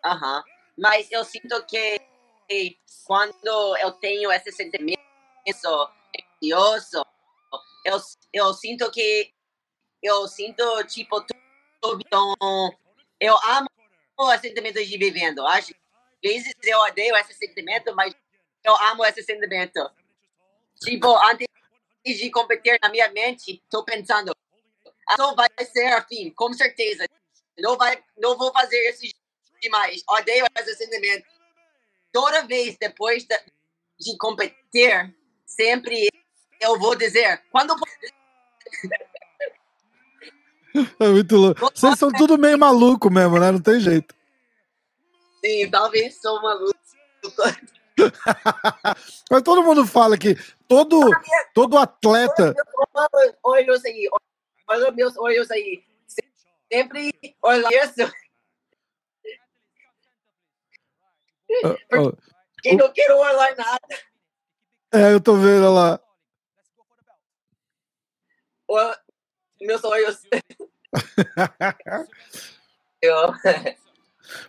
Aham. 0.06 0.44
Mas 0.77 1.12
eu 1.12 1.25
sinto 1.25 1.62
que 1.65 2.00
quando 3.03 3.77
eu 3.82 3.91
tenho 3.91 4.32
esse 4.32 4.50
sentimento 4.53 4.98
ansioso, 5.46 7.06
eu, 7.84 7.98
eu 8.32 8.53
sinto 8.53 8.89
que 8.89 9.29
eu 10.01 10.25
sinto 10.29 10.63
tipo 10.86 11.22
tudo. 11.82 12.01
Eu 13.20 13.36
amo 13.50 13.67
o 14.17 14.38
sentimento 14.38 14.75
de 14.75 14.98
vivendo. 14.98 15.46
Às 15.46 15.70
vezes 16.24 16.53
eu 16.63 16.79
odeio 16.79 17.13
esse 17.17 17.34
sentimento, 17.34 17.94
mas 17.94 18.13
eu 18.63 18.74
amo 18.91 19.03
esse 19.03 19.22
sentimento. 19.22 19.79
Tipo, 20.81 21.15
antes 21.29 21.48
de 22.05 22.29
competir 22.29 22.77
na 22.81 22.89
minha 22.89 23.10
mente, 23.12 23.62
estou 23.63 23.84
pensando, 23.84 24.36
ah, 25.07 25.15
não 25.17 25.36
vai 25.36 25.50
ser 25.65 25.88
assim, 25.93 26.29
com 26.31 26.51
certeza. 26.53 27.05
Não, 27.57 27.77
vai, 27.77 28.01
não 28.17 28.38
vou 28.38 28.51
fazer 28.51 28.89
isso 28.89 29.07
demais. 29.62 30.03
Odeio 30.10 30.46
esse 30.60 30.75
sentimento. 30.75 31.25
Toda 32.12 32.46
vez 32.46 32.77
depois 32.77 33.25
de, 33.25 33.36
de 34.00 34.17
competir, 34.17 35.15
sempre 35.46 36.07
eu 36.60 36.77
vou 36.79 36.96
dizer, 36.96 37.43
quando 37.51 37.75
É 41.00 41.07
muito 41.07 41.36
louco. 41.36 41.72
Vocês 41.74 41.98
são 41.98 42.12
tudo 42.12 42.38
meio 42.38 42.57
maluco 42.57 43.10
mesmo, 43.10 43.39
né? 43.39 43.51
Não 43.51 43.60
tem 43.60 43.79
jeito. 43.79 44.13
Sim, 45.43 45.69
talvez 45.72 46.19
sou 46.22 46.39
maluco. 46.41 46.77
Mas 49.30 49.42
todo 49.44 49.64
mundo 49.64 49.86
fala 49.86 50.18
que 50.18 50.36
todo, 50.68 51.00
todo 51.54 51.78
atleta. 51.78 52.54
Olha 52.94 53.10
meus 53.14 53.34
olhos 53.44 53.86
aí. 53.86 54.10
Olha 54.68 54.92
meus 54.92 55.18
olhos 55.18 55.52
aí. 55.52 55.84
Sempre 56.72 57.12
olha 57.42 57.68
isso. 57.84 58.14
Ah, 61.64 61.76
ah, 61.94 62.12
Que 62.62 62.76
não 62.76 62.92
quero 62.92 63.18
olhar 63.18 63.56
nada. 63.56 64.00
É, 64.94 65.14
eu 65.14 65.22
tô 65.22 65.36
vendo 65.36 65.74
lá. 65.74 66.00
Meus 69.62 69.84
olhos. 69.84 70.22
Eu- 73.02 73.34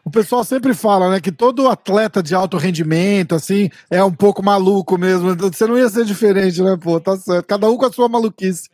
O 0.05 0.11
pessoal 0.11 0.45
sempre 0.45 0.75
fala, 0.75 1.11
né, 1.11 1.21
que 1.21 1.33
todo 1.33 1.69
atleta 1.69 2.23
de 2.23 2.35
alto 2.35 2.57
rendimento, 2.57 3.35
assim, 3.35 3.71
é 3.91 4.03
um 4.03 4.15
pouco 4.15 4.43
maluco 4.43 4.99
mesmo. 4.99 5.35
Você 5.37 5.67
não 5.67 5.79
ia 5.79 5.89
ser 5.89 6.05
diferente, 6.05 6.63
né, 6.63 6.77
pô? 6.77 7.01
Tá 7.01 7.17
certo. 7.17 7.47
Cada 7.47 7.69
um 7.71 7.77
com 7.77 7.87
a 7.87 7.93
sua 7.93 8.09
maluquice. 8.09 8.69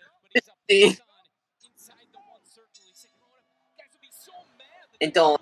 Então, 5.01 5.37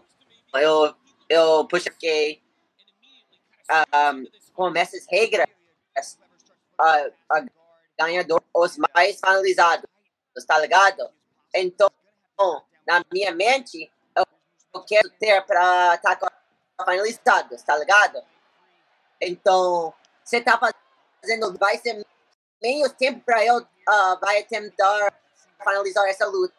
eu, 0.54 0.94
eu 1.28 1.66
puxei 1.66 2.42
um, 3.70 4.26
com 4.52 4.76
essas 4.76 5.06
regras 5.08 5.46
a 6.78 7.44
ganhador 7.98 8.42
os 8.54 8.76
mais 8.94 9.20
finalizados, 9.20 9.88
tá 10.46 10.58
ligado? 10.58 11.08
Então, 11.54 11.90
na 12.86 13.04
minha 13.12 13.32
mente, 13.32 13.90
eu, 14.74 14.82
quero 14.82 15.10
ter 15.10 15.42
para 15.42 15.94
estar 15.94 16.16
com 16.16 16.26
finalizados, 16.84 17.62
tá 17.62 17.76
ligado? 17.76 18.22
Então, 19.20 19.94
você 20.24 20.40
tá 20.40 20.58
fazendo, 20.58 21.56
vai 21.58 21.78
ser 21.78 22.04
meio 22.60 22.88
tempo 22.90 23.20
para 23.24 23.44
eu 23.44 23.58
uh, 23.58 24.20
vai 24.20 24.42
tentar 24.44 25.12
finalizar 25.58 26.08
essa 26.08 26.26
luta. 26.26 26.54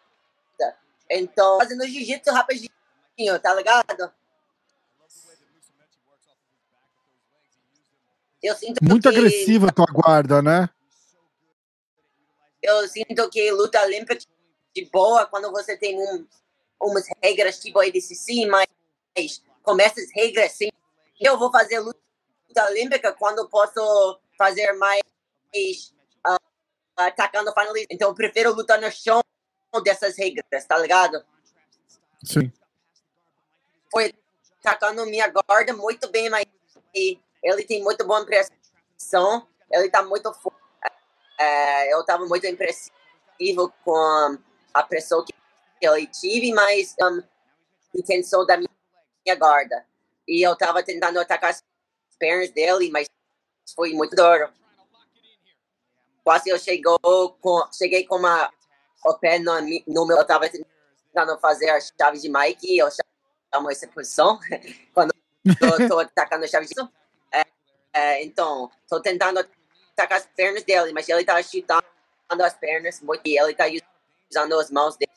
Então, 1.09 1.59
fazendo 1.59 1.85
jiu-jitsu 1.85 2.31
rapidinho, 2.31 3.39
tá 3.41 3.53
ligado? 3.53 4.11
Eu 8.41 8.55
sinto 8.55 8.83
Muito 8.83 9.09
que, 9.09 9.15
agressiva 9.15 9.71
tua 9.71 9.85
guarda, 9.85 10.41
né? 10.41 10.69
Eu 12.61 12.87
sinto 12.87 13.29
que 13.29 13.51
luta 13.51 13.81
olímpica 13.81 14.17
de 14.75 14.85
boa 14.91 15.25
quando 15.25 15.51
você 15.51 15.77
tem 15.77 15.97
um, 15.97 16.27
umas 16.83 17.05
regras 17.21 17.59
tipo 17.59 17.79
ADCC, 17.79 18.45
mas 18.47 18.67
com 19.61 19.79
essas 19.79 20.11
regras, 20.13 20.51
sim, 20.51 20.69
eu 21.19 21.37
vou 21.37 21.51
fazer 21.51 21.79
luta 21.79 21.99
olímpica 22.69 23.13
quando 23.13 23.47
posso 23.49 24.19
fazer 24.37 24.73
mais 24.73 25.01
uh, 26.27 26.37
atacando 26.97 27.53
finalista. 27.53 27.93
Então 27.93 28.09
eu 28.09 28.15
prefiro 28.15 28.53
lutar 28.53 28.79
no 28.79 28.91
chão 28.91 29.21
dessas 29.83 30.17
regras, 30.17 30.65
tá 30.67 30.77
ligado? 30.77 31.23
Sim. 32.23 32.51
Foi 33.91 34.13
atacando 34.59 35.05
minha 35.05 35.27
guarda 35.27 35.73
muito 35.73 36.09
bem, 36.09 36.29
mas 36.29 36.45
ele 36.93 37.63
tem 37.63 37.81
muito 37.83 38.05
boa 38.05 38.21
impressão. 38.21 39.47
Ele 39.71 39.89
tá 39.89 40.03
muito 40.03 40.31
é, 41.39 41.93
eu 41.93 42.03
tava 42.05 42.25
muito 42.25 42.45
impressivo 42.45 43.73
com 43.83 44.37
a 44.73 44.83
pressão 44.83 45.23
que 45.25 45.33
ele 45.85 46.07
tive, 46.07 46.53
mas 46.53 46.95
um, 47.01 47.21
intenção 47.95 48.45
da 48.45 48.57
minha 48.57 49.35
guarda. 49.37 49.85
E 50.27 50.41
eu 50.41 50.55
tava 50.55 50.83
tentando 50.83 51.19
atacar 51.19 51.51
as 51.51 51.63
pernas 52.17 52.49
dele, 52.51 52.89
mas 52.89 53.07
foi 53.75 53.93
muito 53.93 54.15
duro. 54.15 54.49
Quase 56.23 56.49
eu 56.49 56.57
chegou 56.57 56.97
com, 57.41 57.67
cheguei 57.71 58.05
com 58.05 58.15
uma, 58.15 58.51
o 59.05 59.13
pé 59.15 59.39
no, 59.39 59.53
no 59.87 60.07
meu, 60.07 60.17
eu 60.17 60.25
tava 60.25 60.49
tentando 60.49 61.37
fazer 61.39 61.69
as 61.69 61.91
chaves 61.99 62.21
de 62.21 62.29
Mike, 62.29 62.65
e 62.65 62.77
eu 62.77 62.87
chamo 62.89 63.69
essa 63.69 63.87
posição, 63.87 64.39
quando 64.93 65.13
eu 65.45 65.87
tô 65.89 65.99
atacando 65.99 66.45
as 66.45 66.49
chaves 66.51 66.69
de 66.69 66.81
é, 67.31 67.45
é, 67.93 68.23
Então, 68.23 68.71
tô 68.87 69.01
tentando 69.01 69.45
atacar 69.91 70.19
as 70.19 70.25
pernas 70.27 70.63
dele, 70.63 70.93
mas 70.93 71.09
ele 71.09 71.25
tá 71.25 71.41
chutando 71.43 71.83
as 72.41 72.53
pernas 72.53 73.01
muito, 73.01 73.27
e 73.27 73.37
ele 73.37 73.53
tá 73.53 73.65
usando 74.31 74.59
as 74.59 74.71
mãos 74.71 74.95
dele 74.95 75.12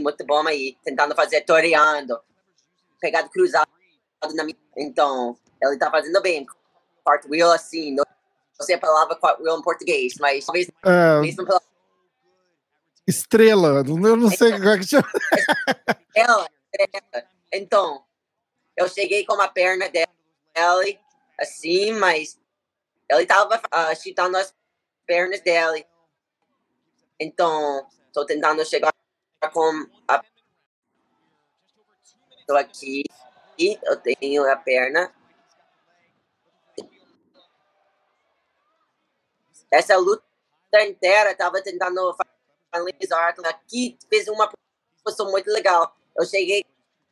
muito 0.00 0.24
bom 0.24 0.46
aí, 0.46 0.76
tentando 0.84 1.14
fazer 1.14 1.42
toreando, 1.42 2.18
pegado 3.00 3.28
cruzado 3.30 3.68
na 4.34 4.44
minha. 4.44 4.56
Então, 4.76 5.36
ele 5.60 5.78
tá 5.78 5.90
fazendo 5.90 6.20
bem. 6.20 6.46
Cartwheel 7.04 7.50
assim, 7.50 7.96
não 7.96 8.04
sei 8.60 8.76
a 8.76 8.78
palavra 8.78 9.16
cartwheel 9.16 9.58
em 9.58 9.62
português, 9.62 10.14
mas 10.20 10.44
talvez 10.44 10.70
é... 10.84 11.20
mesmo 11.20 11.44
pela... 11.44 11.60
Estrela, 13.06 13.82
eu 13.84 14.16
não 14.16 14.30
sei 14.30 14.52
como 14.52 14.68
é 14.68 14.78
que 14.78 14.86
chama. 14.86 15.08
Ela, 16.14 16.48
então, 17.52 18.04
eu 18.76 18.88
cheguei 18.88 19.24
com 19.26 19.40
a 19.40 19.48
perna 19.48 19.88
dela, 19.88 20.84
assim, 21.40 21.92
mas 21.92 22.38
ele 23.10 23.26
tava 23.26 23.56
uh, 23.56 24.00
chutando 24.00 24.36
as 24.36 24.54
pernas 25.06 25.40
dela. 25.40 25.76
Então, 27.18 27.86
tô 28.12 28.24
tentando 28.24 28.64
chegar 28.64 28.91
com 29.50 29.86
a. 30.08 30.22
Tô 32.46 32.56
aqui, 32.56 33.04
e 33.58 33.78
eu 33.84 33.96
tenho 33.96 34.50
a 34.50 34.56
perna 34.56 35.12
essa 39.72 39.96
luta 39.96 40.22
inteira 40.86 41.32
estava 41.32 41.62
tentando 41.62 42.14
finalizar 42.70 43.34
aqui, 43.46 43.98
fez 44.08 44.28
uma 44.28 44.52
posição 45.02 45.30
muito 45.30 45.50
legal. 45.50 45.96
Eu 46.14 46.26
cheguei 46.26 46.62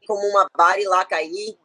como 0.06 0.20
uma 0.28 0.46
body 0.54 0.84
lá, 0.86 1.04
caí, 1.06 1.58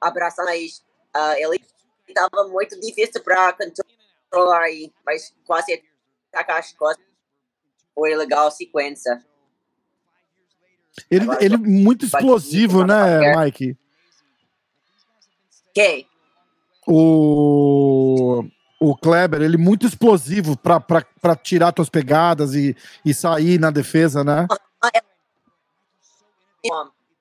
abraçando, 0.00 0.46
mas 0.46 0.84
uh, 1.16 1.34
ele 1.36 1.60
estava 2.06 2.46
muito 2.48 2.78
difícil 2.80 3.22
para 3.22 3.52
controlar 3.52 4.62
aí, 4.62 4.92
mas 5.04 5.34
quase 5.44 5.82
atacar 6.32 6.60
as 6.60 6.72
costas. 6.72 7.04
Foi 7.92 8.14
legal 8.14 8.46
a 8.46 8.50
sequência. 8.50 9.24
Ele, 11.10 11.24
Agora, 11.24 11.44
ele 11.44 11.56
muito 11.56 12.04
explosivo, 12.04 12.84
né, 12.84 13.36
Mike? 13.36 13.76
Quem? 15.74 16.06
O 16.86 18.44
o 18.82 18.96
Kleber, 18.96 19.40
ele 19.40 19.56
muito 19.56 19.86
explosivo 19.86 20.56
para 20.56 21.36
tirar 21.36 21.72
suas 21.74 21.88
pegadas 21.88 22.52
e, 22.52 22.76
e 23.04 23.14
sair 23.14 23.60
na 23.60 23.70
defesa, 23.70 24.24
né? 24.24 24.48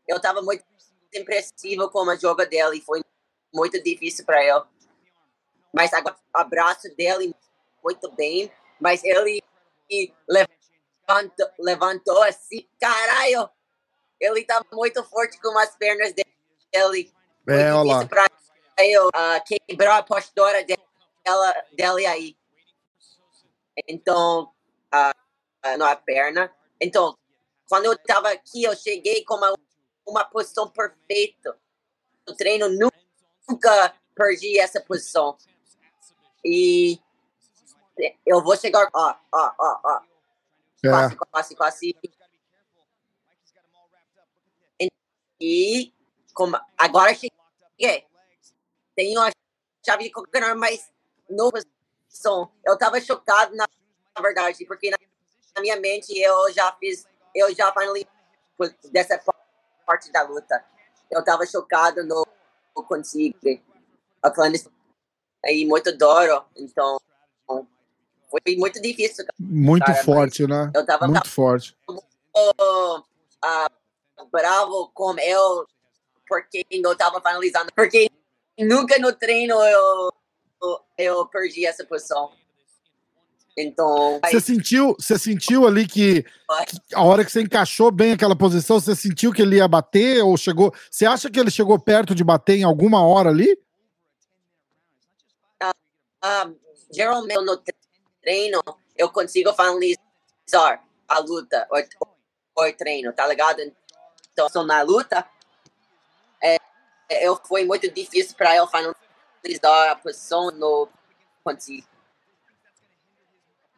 Eu 0.08 0.20
tava 0.20 0.42
muito 0.42 0.64
impressivo 1.14 1.88
com 1.92 2.10
a 2.10 2.16
joga 2.16 2.48
dele 2.48 2.78
e 2.78 2.82
foi 2.82 3.04
muito 3.54 3.82
difícil 3.84 4.26
para 4.26 4.44
ele. 4.44 4.64
Mas 5.72 5.94
agora 5.94 6.16
o 6.36 6.38
abraço 6.40 6.94
dele 6.96 7.32
muito 7.84 8.12
bem, 8.14 8.52
mas 8.80 9.04
ele 9.04 9.44
levantou, 10.28 11.48
levantou 11.60 12.24
assim, 12.24 12.66
caralho, 12.80 13.48
ele 14.22 14.46
tá 14.46 14.64
muito 14.72 15.04
forte 15.04 15.40
com 15.42 15.58
as 15.58 15.76
pernas 15.76 16.14
dele. 16.14 17.12
É, 17.48 17.74
olha 17.74 17.84
lá. 17.84 18.06
Pra 18.06 18.28
eu 18.80 19.08
uh, 19.08 19.44
quebrar 19.68 19.98
a 19.98 20.04
postura 20.04 20.64
dele 20.64 20.82
dela, 21.24 21.54
dela 21.74 22.00
aí. 22.00 22.36
Então, 23.88 24.52
a, 24.92 25.14
a, 25.64 25.78
na 25.78 25.96
perna. 25.96 26.54
Então, 26.80 27.18
quando 27.68 27.86
eu 27.86 27.94
estava 27.94 28.30
aqui, 28.30 28.64
eu 28.64 28.76
cheguei 28.76 29.24
com 29.24 29.36
uma, 29.36 29.58
uma 30.06 30.26
posição 30.26 30.70
perfeita. 30.70 31.58
No 32.28 32.36
treino, 32.36 32.68
nunca 32.70 33.96
perdi 34.16 34.60
essa 34.60 34.82
posição. 34.82 35.38
E 36.44 37.00
eu 38.26 38.44
vou 38.44 38.58
chegar. 38.58 38.90
Ó, 38.94 39.16
ó, 39.32 39.52
ó, 39.60 39.80
ó. 39.84 40.02
É. 40.84 40.90
Quase, 40.90 41.16
quase, 41.16 41.56
quase. 41.56 41.96
E 45.42 45.92
como, 46.34 46.56
agora 46.78 47.16
cheguei. 47.16 48.06
Tenho 48.96 49.20
a 49.22 49.32
chave 49.84 50.04
de 50.04 50.12
coconut, 50.12 50.56
mas 50.56 50.92
no 51.28 51.52
som. 52.08 52.52
Eu 52.64 52.78
tava 52.78 53.02
chocado, 53.02 53.56
na, 53.56 53.68
na 54.16 54.22
verdade, 54.22 54.64
porque 54.66 54.92
na, 54.92 54.98
na, 55.56 55.62
minha 55.62 55.80
mente 55.80 56.16
eu 56.16 56.54
já 56.54 56.72
fiz, 56.74 57.08
eu 57.34 57.54
já 57.56 57.74
finally 57.74 58.08
dessa 58.92 59.20
parte 59.86 60.12
da 60.12 60.22
luta. 60.22 60.64
Eu 61.10 61.24
tava 61.24 61.46
chocado 61.48 62.04
no, 62.06 62.26
consigo. 62.84 63.38
A 64.22 64.30
clandestina 64.30 64.76
aí 65.44 65.66
muito 65.66 65.98
duro, 65.98 66.46
então 66.56 67.00
foi 68.30 68.56
muito 68.56 68.80
difícil. 68.80 69.26
Muito 69.40 69.86
cara, 69.86 70.04
forte, 70.04 70.46
né? 70.46 70.72
Eu 70.74 70.86
tava 70.86 71.08
muito 71.08 71.30
forte. 71.30 71.76
Uh, 71.90 73.00
uh, 73.00 73.81
bravo 74.32 74.92
com 74.94 75.18
eu 75.20 75.66
porque 76.28 76.66
eu 76.70 76.96
tava 76.96 77.20
finalizando, 77.20 77.70
porque 77.76 78.10
nunca 78.58 78.98
no 78.98 79.12
treino 79.14 79.56
eu 79.56 80.12
eu 80.98 81.26
perdi 81.28 81.66
essa 81.66 81.84
posição. 81.84 82.32
Então. 83.58 84.20
Você 84.24 84.40
sentiu, 84.40 84.96
você 84.98 85.20
sentiu 85.20 85.68
ali 85.68 85.86
que, 85.86 86.24
que, 86.24 86.96
a 86.96 87.04
hora 87.04 87.26
que 87.26 87.32
você 87.32 87.42
encaixou 87.42 87.92
bem 87.92 88.14
aquela 88.14 88.36
posição, 88.36 88.80
você 88.80 88.96
sentiu 88.96 89.34
que 89.34 89.42
ele 89.42 89.58
ia 89.58 89.68
bater 89.68 90.24
ou 90.24 90.38
chegou? 90.38 90.74
Você 90.90 91.06
acha 91.06 91.30
que 91.30 91.40
ele 91.40 91.52
chegou 91.52 91.78
perto 91.78 92.16
de 92.16 92.24
bater 92.24 92.58
em 92.58 92.64
alguma 92.64 93.06
hora 93.06 93.30
ali? 93.30 93.58
Uh, 96.24 96.56
geralmente 96.92 97.42
no 97.42 97.62
treino 98.22 98.62
eu 98.96 99.10
consigo 99.10 99.52
finalizar 99.54 100.84
a 101.08 101.20
luta 101.20 101.68
ou, 101.70 102.66
o 102.68 102.74
treino, 102.74 103.12
tá 103.12 103.28
ligado? 103.28 103.60
Então, 104.34 104.66
na 104.66 104.82
luta, 104.82 105.26
é, 106.42 106.58
eu 107.10 107.36
foi 107.36 107.66
muito 107.66 107.90
difícil 107.92 108.36
para 108.36 108.56
eu 108.56 108.68
finalizar 108.68 109.92
a 109.92 109.96
posição 109.96 110.52
no 110.52 110.88
Ponte. 111.44 111.84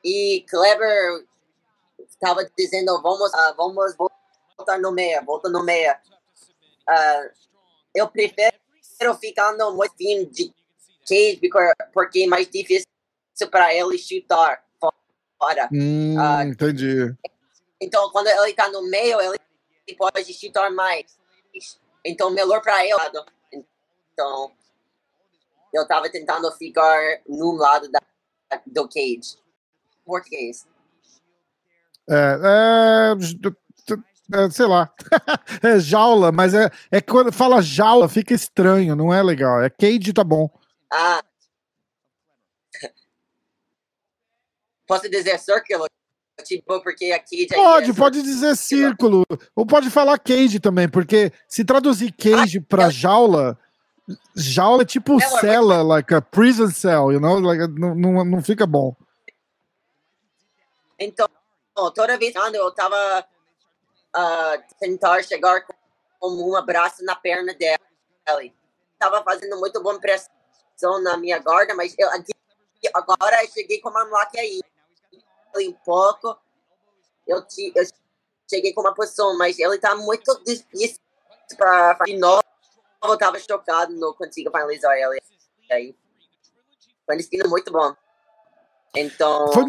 E 0.03 0.45
Kleber 0.49 1.25
estava 2.09 2.49
dizendo, 2.57 3.01
vamos, 3.01 3.31
uh, 3.33 3.55
vamos 3.55 3.95
voltar 3.95 4.79
no 4.79 4.91
meia, 4.91 5.21
volta 5.21 5.49
no 5.49 5.63
meia. 5.63 5.99
Uh, 6.87 7.31
eu 7.95 8.07
prefiro 8.07 8.53
ficar 9.19 9.53
no 9.53 9.77
time 9.97 10.25
de 10.25 10.53
cage 11.07 11.39
porque 11.93 12.23
é 12.23 12.27
mais 12.27 12.49
difícil 12.49 12.87
para 13.49 13.73
ele 13.73 13.97
chutar 13.97 14.63
fora. 14.79 15.69
Hum, 15.71 16.15
uh, 16.17 16.43
entendi. 16.43 17.15
Então, 17.79 18.09
quando 18.11 18.27
ele 18.27 18.51
está 18.51 18.69
no 18.69 18.81
meio, 18.89 19.19
ele 19.21 19.39
pode 19.97 20.33
chutar 20.33 20.71
mais. 20.71 21.17
Então, 22.05 22.29
melhor 22.31 22.61
para 22.61 22.85
ele. 22.85 22.93
Então, 24.13 24.51
eu 25.73 25.87
tava 25.87 26.09
tentando 26.09 26.51
ficar 26.51 27.21
num 27.27 27.53
lado 27.53 27.89
da, 27.89 27.99
do 28.67 28.87
cage. 28.87 29.37
Português. 30.05 30.67
É, 32.09 32.39
é, 32.43 33.13
é 34.45 34.49
sei 34.49 34.65
lá. 34.65 34.93
é 35.63 35.79
jaula, 35.79 36.31
mas 36.31 36.53
é, 36.53 36.69
é 36.91 37.01
quando 37.01 37.31
fala 37.31 37.61
jaula 37.61 38.07
fica 38.09 38.33
estranho, 38.33 38.95
não 38.95 39.13
é 39.13 39.23
legal. 39.23 39.61
É 39.61 39.69
cage, 39.69 40.13
tá 40.13 40.23
bom. 40.23 40.49
Ah. 40.91 41.23
Posso 44.87 45.09
dizer 45.09 45.39
círculo? 45.39 45.87
Tipo, 46.41 46.81
porque 46.81 47.11
a 47.11 47.19
cage 47.19 47.47
Pode, 47.47 47.91
é 47.91 47.93
pode 47.93 48.23
dizer 48.23 48.55
círculo. 48.55 49.23
Ou 49.55 49.65
pode 49.65 49.89
falar 49.89 50.17
cage 50.17 50.59
também, 50.59 50.89
porque 50.89 51.31
se 51.47 51.63
traduzir 51.63 52.11
cage 52.11 52.57
ah, 52.57 52.65
pra 52.67 52.89
jaula, 52.89 53.57
jaula 54.35 54.81
é 54.81 54.85
tipo 54.85 55.21
é, 55.21 55.27
cela, 55.39 55.83
like 55.83 56.13
a 56.13 56.21
prison 56.21 56.69
cell, 56.69 57.11
you 57.11 57.19
know? 57.19 57.39
Like, 57.39 57.67
não, 57.79 57.93
não, 57.93 58.25
não 58.25 58.41
fica 58.41 58.65
bom. 58.65 58.95
Então, 60.99 61.27
toda 61.93 62.17
vez 62.17 62.33
quando 62.33 62.55
eu 62.55 62.71
tava 62.71 63.25
uh, 64.15 64.75
tentar 64.79 65.23
chegar 65.23 65.63
com 65.65 65.75
um 66.21 66.55
abraço 66.55 67.05
na 67.05 67.15
perna 67.15 67.53
dela, 67.53 67.79
tava 68.97 69.23
fazendo 69.23 69.59
muito 69.59 69.81
boa 69.83 69.99
pressão 69.99 71.01
na 71.03 71.15
minha 71.15 71.39
guarda, 71.39 71.75
mas 71.75 71.95
eu, 71.97 72.09
agora 72.93 73.43
eu 73.43 73.49
cheguei 73.51 73.79
com 73.79 73.89
uma 73.89 74.05
moleque 74.05 74.39
aí 74.39 74.61
um 75.61 75.73
pouco. 75.85 76.37
Eu, 77.27 77.45
te, 77.45 77.71
eu 77.75 77.83
cheguei 78.49 78.73
com 78.73 78.81
uma 78.81 78.93
posição, 78.93 79.37
mas 79.37 79.57
ele 79.59 79.77
tá 79.77 79.95
muito 79.95 80.41
difícil 80.45 80.99
para 81.57 81.93
de 82.05 82.17
novo. 82.17 82.43
Eu 83.03 83.17
tava 83.17 83.37
chocado, 83.39 83.93
não 83.93 84.13
consigo 84.13 84.49
finalizar 84.49 84.95
ele. 84.97 85.21
Aí, 85.71 85.95
foi 87.05 87.15
um 87.15 87.17
destino 87.17 87.49
muito 87.49 87.71
bom. 87.71 87.93
Então. 88.95 89.51
Foi, 89.51 89.63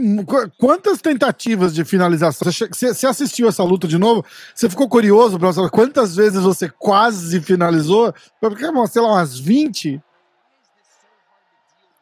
quantas 0.59 1.01
tentativas 1.01 1.75
de 1.75 1.85
finalização? 1.85 2.53
Você, 2.53 2.69
você 2.69 3.07
assistiu 3.07 3.49
essa 3.49 3.63
luta 3.63 3.89
de 3.89 3.97
novo? 3.97 4.25
Você 4.55 4.69
ficou 4.69 4.89
curioso 4.89 5.39
para 5.39 5.53
saber 5.53 5.71
quantas 5.71 6.15
vezes 6.15 6.43
você 6.43 6.69
quase 6.69 7.41
finalizou? 7.41 8.13
Porque, 8.39 8.65
sei 8.89 9.03
lá, 9.03 9.09
umas 9.09 9.39
20? 9.39 10.03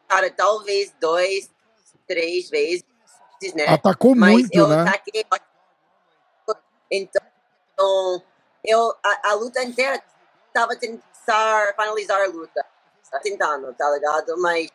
Cara, 0.07 0.29
talvez 0.29 0.93
dois, 0.99 1.49
três 2.05 2.49
vezes 2.49 2.83
né? 3.53 3.67
Atacou 3.67 4.15
Mas 4.15 4.33
muito, 4.33 4.55
eu 4.55 4.67
né? 4.67 4.81
Ataquei... 4.81 5.25
Então, 6.91 8.23
eu, 8.63 8.95
a, 9.03 9.29
a 9.29 9.33
luta 9.33 9.63
inteira 9.63 10.01
tava 10.53 10.75
tentando 10.75 11.01
finalizar 11.75 12.21
a 12.21 12.27
luta. 12.27 12.65
Tá 13.09 13.19
tentando, 13.19 13.73
tá 13.73 13.89
ligado? 13.91 14.37
Mas, 14.39 14.69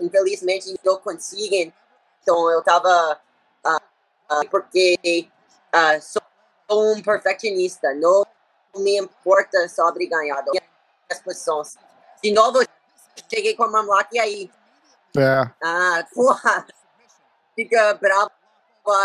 infelizmente, 0.00 0.74
não 0.84 0.98
consegui. 0.98 1.72
Então, 2.22 2.50
eu 2.50 2.62
tava... 2.62 3.20
Uh, 3.64 3.76
uh, 4.34 4.48
porque 4.50 5.28
uh, 5.74 6.00
sou 6.00 6.22
um 6.70 7.02
perfeccionista. 7.02 7.94
Não 7.94 8.24
me 8.76 8.98
importa 8.98 9.68
sobre 9.68 10.06
ganhar. 10.06 10.44
As 11.10 11.20
posições. 11.20 11.76
De 12.22 12.32
novo, 12.32 12.60
cheguei 13.32 13.54
com 13.54 13.64
uma 13.64 13.82
moleque 13.82 14.18
aí. 14.18 14.50
É. 15.16 15.50
Ah, 15.62 16.06
porra 16.14 16.66
fica 17.54 17.94
bravo 17.94 18.30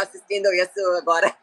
assistindo 0.02 0.52
isso 0.54 0.80
agora. 0.98 1.36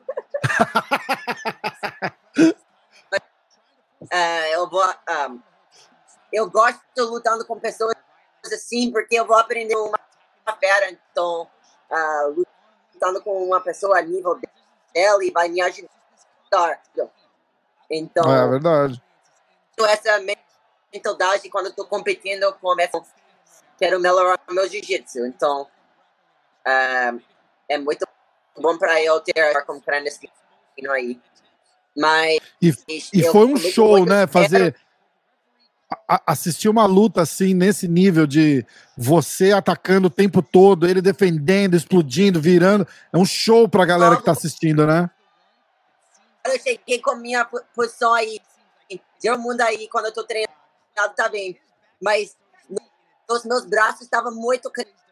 Uh, 4.02 4.46
eu 4.52 4.68
vou. 4.68 4.84
Um, 4.84 5.40
eu 6.32 6.50
gosto 6.50 6.80
lutando 6.98 7.44
com 7.46 7.58
pessoas 7.60 7.94
assim, 8.46 8.90
porque 8.90 9.14
eu 9.14 9.26
vou 9.26 9.38
aprender 9.38 9.76
uma, 9.76 9.98
uma 10.46 10.56
fera. 10.56 10.90
Então, 10.90 11.48
uh, 11.90 12.46
lutando 12.92 13.22
com 13.22 13.44
uma 13.44 13.60
pessoa 13.60 13.98
a 13.98 14.02
nível 14.02 14.40
dela 14.92 15.24
e 15.24 15.30
vai 15.30 15.48
me 15.48 15.60
ajudar. 15.60 16.82
Então. 17.90 18.32
É 18.32 18.48
verdade. 18.48 19.02
Essa 19.78 20.20
mentalidade 20.92 21.50
quando 21.50 21.66
eu 21.66 21.72
tô 21.72 21.84
competindo 21.84 22.52
com 22.60 22.80
essa. 22.80 23.02
Quero 23.76 23.98
melhorar 23.98 24.40
meu 24.50 24.68
jiu-jitsu. 24.68 25.26
Então, 25.26 25.68
Uh, 26.66 27.20
é 27.68 27.78
muito 27.78 28.06
bom 28.56 28.78
para 28.78 29.02
eu 29.02 29.20
ter 29.20 29.34
como 29.64 29.80
clandestino 29.80 30.30
aí. 30.90 31.20
Mas. 31.96 32.40
E, 32.60 32.74
e 33.12 33.22
foi 33.24 33.46
um 33.46 33.56
show, 33.56 34.04
né? 34.04 34.26
Fazer. 34.26 34.74
assistir 36.26 36.68
uma 36.68 36.86
luta 36.86 37.22
assim, 37.22 37.54
nesse 37.54 37.86
nível 37.86 38.26
de 38.26 38.66
você 38.96 39.52
atacando 39.52 40.08
o 40.08 40.10
tempo 40.10 40.42
todo, 40.42 40.88
ele 40.88 41.00
defendendo, 41.00 41.76
explodindo, 41.76 42.40
virando. 42.40 42.86
É 43.12 43.18
um 43.18 43.24
show 43.24 43.68
pra 43.68 43.84
galera 43.84 44.16
que 44.16 44.24
tá 44.24 44.32
assistindo, 44.32 44.86
né? 44.86 45.08
Eu 46.44 46.58
cheguei 46.60 46.98
com 47.00 47.16
minha 47.16 47.44
posição 47.74 48.12
aí. 48.12 48.40
Deu 49.22 49.38
mundo 49.38 49.62
aí 49.62 49.88
quando 49.88 50.06
eu 50.06 50.12
tô 50.12 50.24
treinando, 50.24 50.52
tá 51.16 51.28
bem. 51.28 51.58
Mas 52.02 52.36
os 53.30 53.44
meus 53.44 53.64
braços 53.64 54.02
estavam 54.02 54.34
muito 54.34 54.70
cansado 54.70 55.03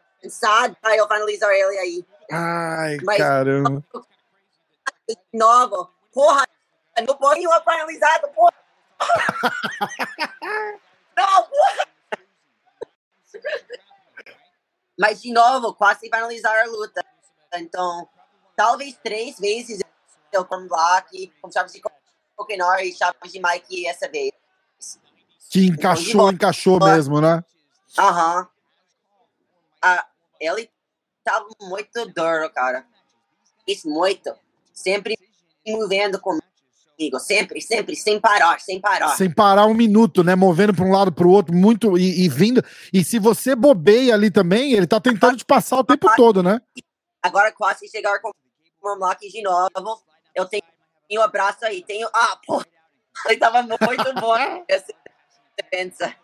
para 0.81 0.95
eu 0.95 1.07
finalizar 1.07 1.51
ele 1.51 1.77
aí. 1.79 2.05
Ai, 2.31 2.97
Mas, 3.03 3.17
caramba. 3.17 3.83
De 5.07 5.17
novo, 5.33 5.89
porra, 6.11 6.47
não 7.05 7.15
pode 7.17 7.41
ir 7.41 7.49
finalizado, 7.63 8.27
porra. 8.29 8.53
não, 11.17 11.43
porra. 11.43 11.87
Mas, 14.97 15.21
de 15.21 15.33
novo, 15.33 15.73
quase 15.73 16.01
finalizar 16.01 16.57
a 16.57 16.65
luta. 16.65 17.03
Então, 17.55 18.07
talvez 18.55 18.97
três 19.03 19.39
vezes 19.39 19.81
eu 20.31 20.45
como 20.45 20.67
Black, 20.67 21.31
com 21.41 21.51
chaves 21.51 21.73
de 21.73 21.81
Coquenor 22.35 22.79
e 22.79 22.93
chaves 22.93 23.31
de 23.31 23.39
Mike 23.39 23.87
essa 23.87 24.09
vez. 24.09 24.31
Que 25.49 25.67
encaixou, 25.67 26.11
então, 26.11 26.31
encaixou 26.31 26.79
mesmo, 26.79 27.21
né? 27.21 27.43
Aham. 27.97 28.39
Uh 28.39 28.43
-huh. 28.43 28.49
ah, 29.83 30.07
ele 30.45 30.69
tava 31.23 31.47
muito 31.61 32.05
duro, 32.13 32.49
cara. 32.53 32.85
Isso 33.67 33.89
muito. 33.89 34.33
Sempre 34.73 35.17
movendo 35.65 36.19
comigo. 36.19 36.43
Sempre, 37.19 37.61
sempre, 37.61 37.95
sem 37.95 38.19
parar, 38.19 38.59
sem 38.59 38.79
parar. 38.79 39.09
Sem 39.09 39.33
parar 39.33 39.65
um 39.65 39.73
minuto, 39.73 40.23
né? 40.23 40.35
Movendo 40.35 40.73
para 40.73 40.85
um 40.85 40.91
lado 40.91 41.11
para 41.11 41.27
o 41.27 41.31
outro, 41.31 41.53
muito 41.53 41.97
e, 41.97 42.25
e, 42.25 42.29
vindo. 42.29 42.63
E 42.93 43.03
se 43.03 43.19
você 43.19 43.55
bobeia 43.55 44.13
ali 44.13 44.29
também, 44.29 44.73
ele 44.73 44.87
tá 44.87 44.99
tentando 44.99 45.37
te 45.37 45.45
passar 45.45 45.79
o 45.79 45.83
tempo 45.83 46.07
todo, 46.15 46.43
né? 46.43 46.61
Agora 47.21 47.51
quase 47.51 47.87
chegar 47.89 48.19
com 48.21 48.29
o 48.29 48.99
Mock 48.99 49.27
de 49.27 49.41
novo. 49.41 49.69
Eu 50.35 50.45
tenho 50.45 50.63
um 51.11 51.21
abraço 51.21 51.65
aí, 51.65 51.83
tenho. 51.83 52.07
Ah, 52.13 52.37
pô! 52.45 52.63
Ele 53.27 53.37
tava 53.37 53.61
muito 53.63 54.13
bom 54.19 54.35
essa 54.67 54.93
defesa. 55.57 56.15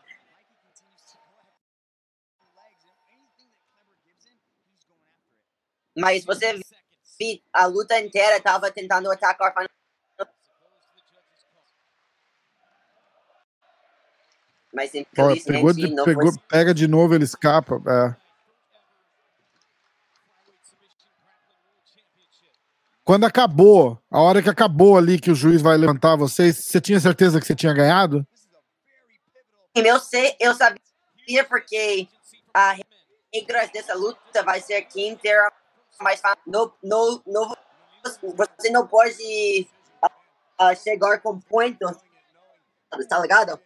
Mas 6.00 6.24
você 6.24 6.54
viu, 7.20 7.42
a 7.52 7.66
luta 7.66 8.00
inteira 8.00 8.38
estava 8.38 8.72
tentando 8.72 9.12
atacar 9.12 9.54
Mas 14.74 14.94
infelizmente 14.94 15.46
pegou 15.46 15.74
de, 15.74 16.04
pegou, 16.06 16.32
foi... 16.32 16.42
Pega 16.48 16.74
de 16.74 16.88
novo, 16.88 17.16
ele 17.16 17.24
escapa. 17.24 17.82
É. 17.88 18.16
Quando 23.04 23.26
acabou, 23.26 24.00
a 24.12 24.22
hora 24.22 24.42
que 24.42 24.50
acabou 24.50 24.96
ali 24.96 25.20
que 25.20 25.32
o 25.32 25.36
juiz 25.36 25.62
vai 25.62 25.76
levantar 25.76 26.16
vocês, 26.16 26.64
você 26.64 26.80
tinha 26.80 27.00
certeza 27.00 27.40
que 27.40 27.48
você 27.48 27.56
tinha 27.56 27.74
ganhado? 27.74 28.26
Eu 29.74 30.00
sei, 30.00 30.36
eu 30.40 30.54
sabia 30.54 31.44
porque 31.50 32.08
a 32.54 32.76
regra 33.34 33.68
dessa 33.74 33.96
luta 33.96 34.44
vai 34.44 34.62
ser 34.62 34.84
quem 34.84 35.16
ter 35.16 35.36
No, 36.46 36.74
no, 36.82 37.22
no, 37.26 37.58
você 38.36 38.70
não 38.70 38.88
pode 38.88 39.68
uh, 40.60 40.76
chegar 40.82 41.22
com 41.22 41.40
pontos, 41.40 41.98
tá 43.10 43.20
ligado? 43.20 43.60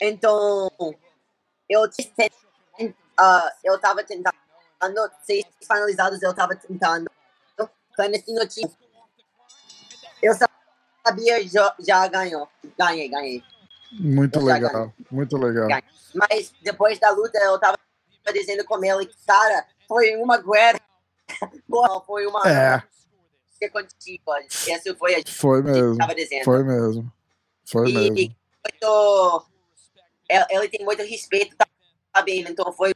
Então, 0.00 0.70
eu, 1.68 1.82
uh, 1.82 3.50
eu 3.64 3.78
tava 3.80 4.04
tentando, 4.04 4.34
seis 5.22 5.44
finalizados 5.60 6.22
eu 6.22 6.34
tava 6.34 6.54
tentando, 6.54 7.10
clandestino 7.94 8.46
tinha. 8.46 8.70
Eu 10.22 10.34
sabia, 11.04 11.46
já, 11.48 11.74
já 11.80 12.06
ganhou, 12.06 12.48
ganhei, 12.78 13.08
ganhei. 13.08 13.42
Muito 13.92 14.38
legal, 14.40 14.92
muito 15.10 15.36
legal. 15.36 15.68
Mas 16.14 16.52
depois 16.62 16.98
da 16.98 17.10
luta 17.10 17.38
eu 17.38 17.58
tava 17.58 17.78
dizendo 18.32 18.64
com 18.64 18.82
ele, 18.84 19.10
cara, 19.26 19.66
foi 19.88 20.16
uma 20.16 20.38
guerra. 20.38 20.80
foi 22.06 22.26
uma. 22.26 22.48
É. 22.48 22.82
Que 23.58 24.72
essa 24.72 24.94
foi 24.94 25.14
a 25.14 25.22
Foi 25.26 25.62
mesmo. 25.62 25.96
Foi 26.44 26.62
mesmo. 26.62 27.12
Foi 27.64 27.90
e, 27.90 27.94
mesmo. 27.94 28.36
Muito, 28.64 29.46
ele 30.28 30.68
tem 30.68 30.84
muito 30.84 31.02
respeito 31.02 31.56
também, 32.12 32.40
então 32.40 32.72
foi 32.72 32.92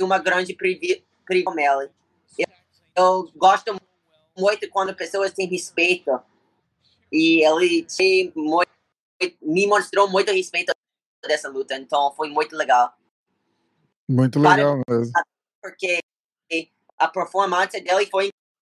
uma 0.00 0.18
grande 0.18 0.54
privilégio 0.54 1.04
ele. 1.26 1.90
Eu 2.96 3.30
gosto 3.34 3.74
muito 4.36 4.68
quando 4.70 4.94
pessoas 4.94 5.32
têm 5.32 5.48
respeito 5.48 6.20
e 7.10 7.44
ele 7.44 7.86
muito, 8.34 8.70
me 9.42 9.66
mostrou 9.66 10.08
muito 10.08 10.32
respeito 10.32 10.72
dessa 11.26 11.48
luta, 11.48 11.76
então 11.76 12.12
foi 12.14 12.28
muito 12.28 12.54
legal. 12.56 12.92
Muito 14.08 14.38
legal 14.38 14.80
Para, 14.84 14.96
mesmo. 14.98 15.12
Porque 15.62 16.00
a 16.98 17.08
performance 17.08 17.80
dele 17.80 18.06
foi 18.06 18.30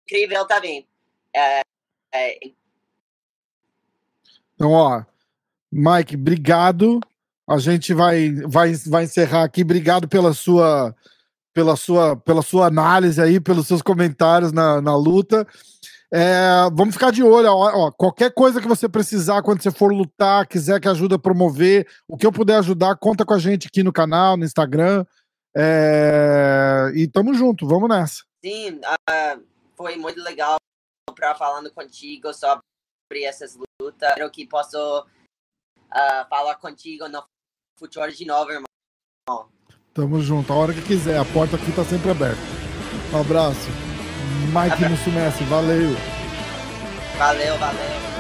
incrível 0.05 0.47
também. 0.47 0.87
É, 1.35 1.61
é... 2.12 2.38
Então, 4.55 4.73
ó, 4.73 5.05
Mike, 5.71 6.17
obrigado. 6.17 7.01
A 7.47 7.59
gente 7.59 7.95
vai, 7.95 8.31
vai, 8.47 8.75
vai 8.75 9.05
encerrar 9.05 9.45
aqui. 9.45 9.62
Obrigado 9.62 10.09
pela 10.09 10.35
sua, 10.35 10.95
pela 11.55 11.77
sua, 11.77 12.17
pela 12.17 12.43
sua 12.43 12.67
análise 12.67 13.21
aí, 13.21 13.41
pelos 13.41 13.67
seus 13.67 13.83
comentários 13.83 14.53
na, 14.53 14.81
na 14.81 14.97
luta. 14.97 15.47
É, 16.12 16.68
vamos 16.73 16.94
ficar 16.94 17.11
de 17.11 17.23
olho. 17.23 17.49
Ó, 17.49 17.87
ó, 17.87 17.90
qualquer 17.92 18.33
coisa 18.33 18.61
que 18.61 18.68
você 18.68 18.88
precisar 18.88 19.42
quando 19.42 19.62
você 19.62 19.71
for 19.71 19.92
lutar, 19.92 20.47
quiser 20.47 20.81
que 20.81 20.88
ajude 20.88 21.14
a 21.14 21.18
promover, 21.18 21.87
o 22.09 22.16
que 22.16 22.27
eu 22.27 22.33
puder 22.33 22.59
ajudar, 22.59 22.97
conta 22.97 23.25
com 23.25 23.35
a 23.35 23.38
gente 23.38 23.68
aqui 23.68 23.83
no 23.83 23.92
canal, 23.92 24.37
no 24.37 24.44
Instagram. 24.44 25.05
É, 25.57 26.92
e 26.94 27.09
tamo 27.09 27.35
junto, 27.35 27.66
vamos 27.66 27.88
nessa. 27.88 28.23
Sim, 28.44 28.77
uh, 28.79 29.44
foi 29.77 29.97
muito 29.97 30.21
legal 30.23 30.57
para 31.14 31.35
falando 31.35 31.71
contigo 31.73 32.33
sobre 32.33 32.62
essas 33.25 33.57
lutas. 33.81 34.11
Espero 34.11 34.31
que 34.31 34.47
posso 34.47 35.01
uh, 35.01 36.29
falar 36.29 36.55
contigo 36.57 37.09
no 37.09 37.25
futuro 37.79 38.12
de 38.12 38.25
novo, 38.25 38.51
irmão. 38.51 39.49
Tamo 39.92 40.21
junto, 40.21 40.53
a 40.53 40.57
hora 40.57 40.73
que 40.73 40.83
quiser. 40.83 41.18
A 41.18 41.25
porta 41.25 41.57
aqui 41.57 41.73
tá 41.75 41.85
sempre 41.85 42.11
aberta. 42.11 42.40
Um 43.12 43.21
abraço. 43.21 43.88
Mike 44.49 44.89
Mussumessi, 44.89 45.45
valeu. 45.45 45.97
Valeu, 47.19 47.59
valeu. 47.59 48.17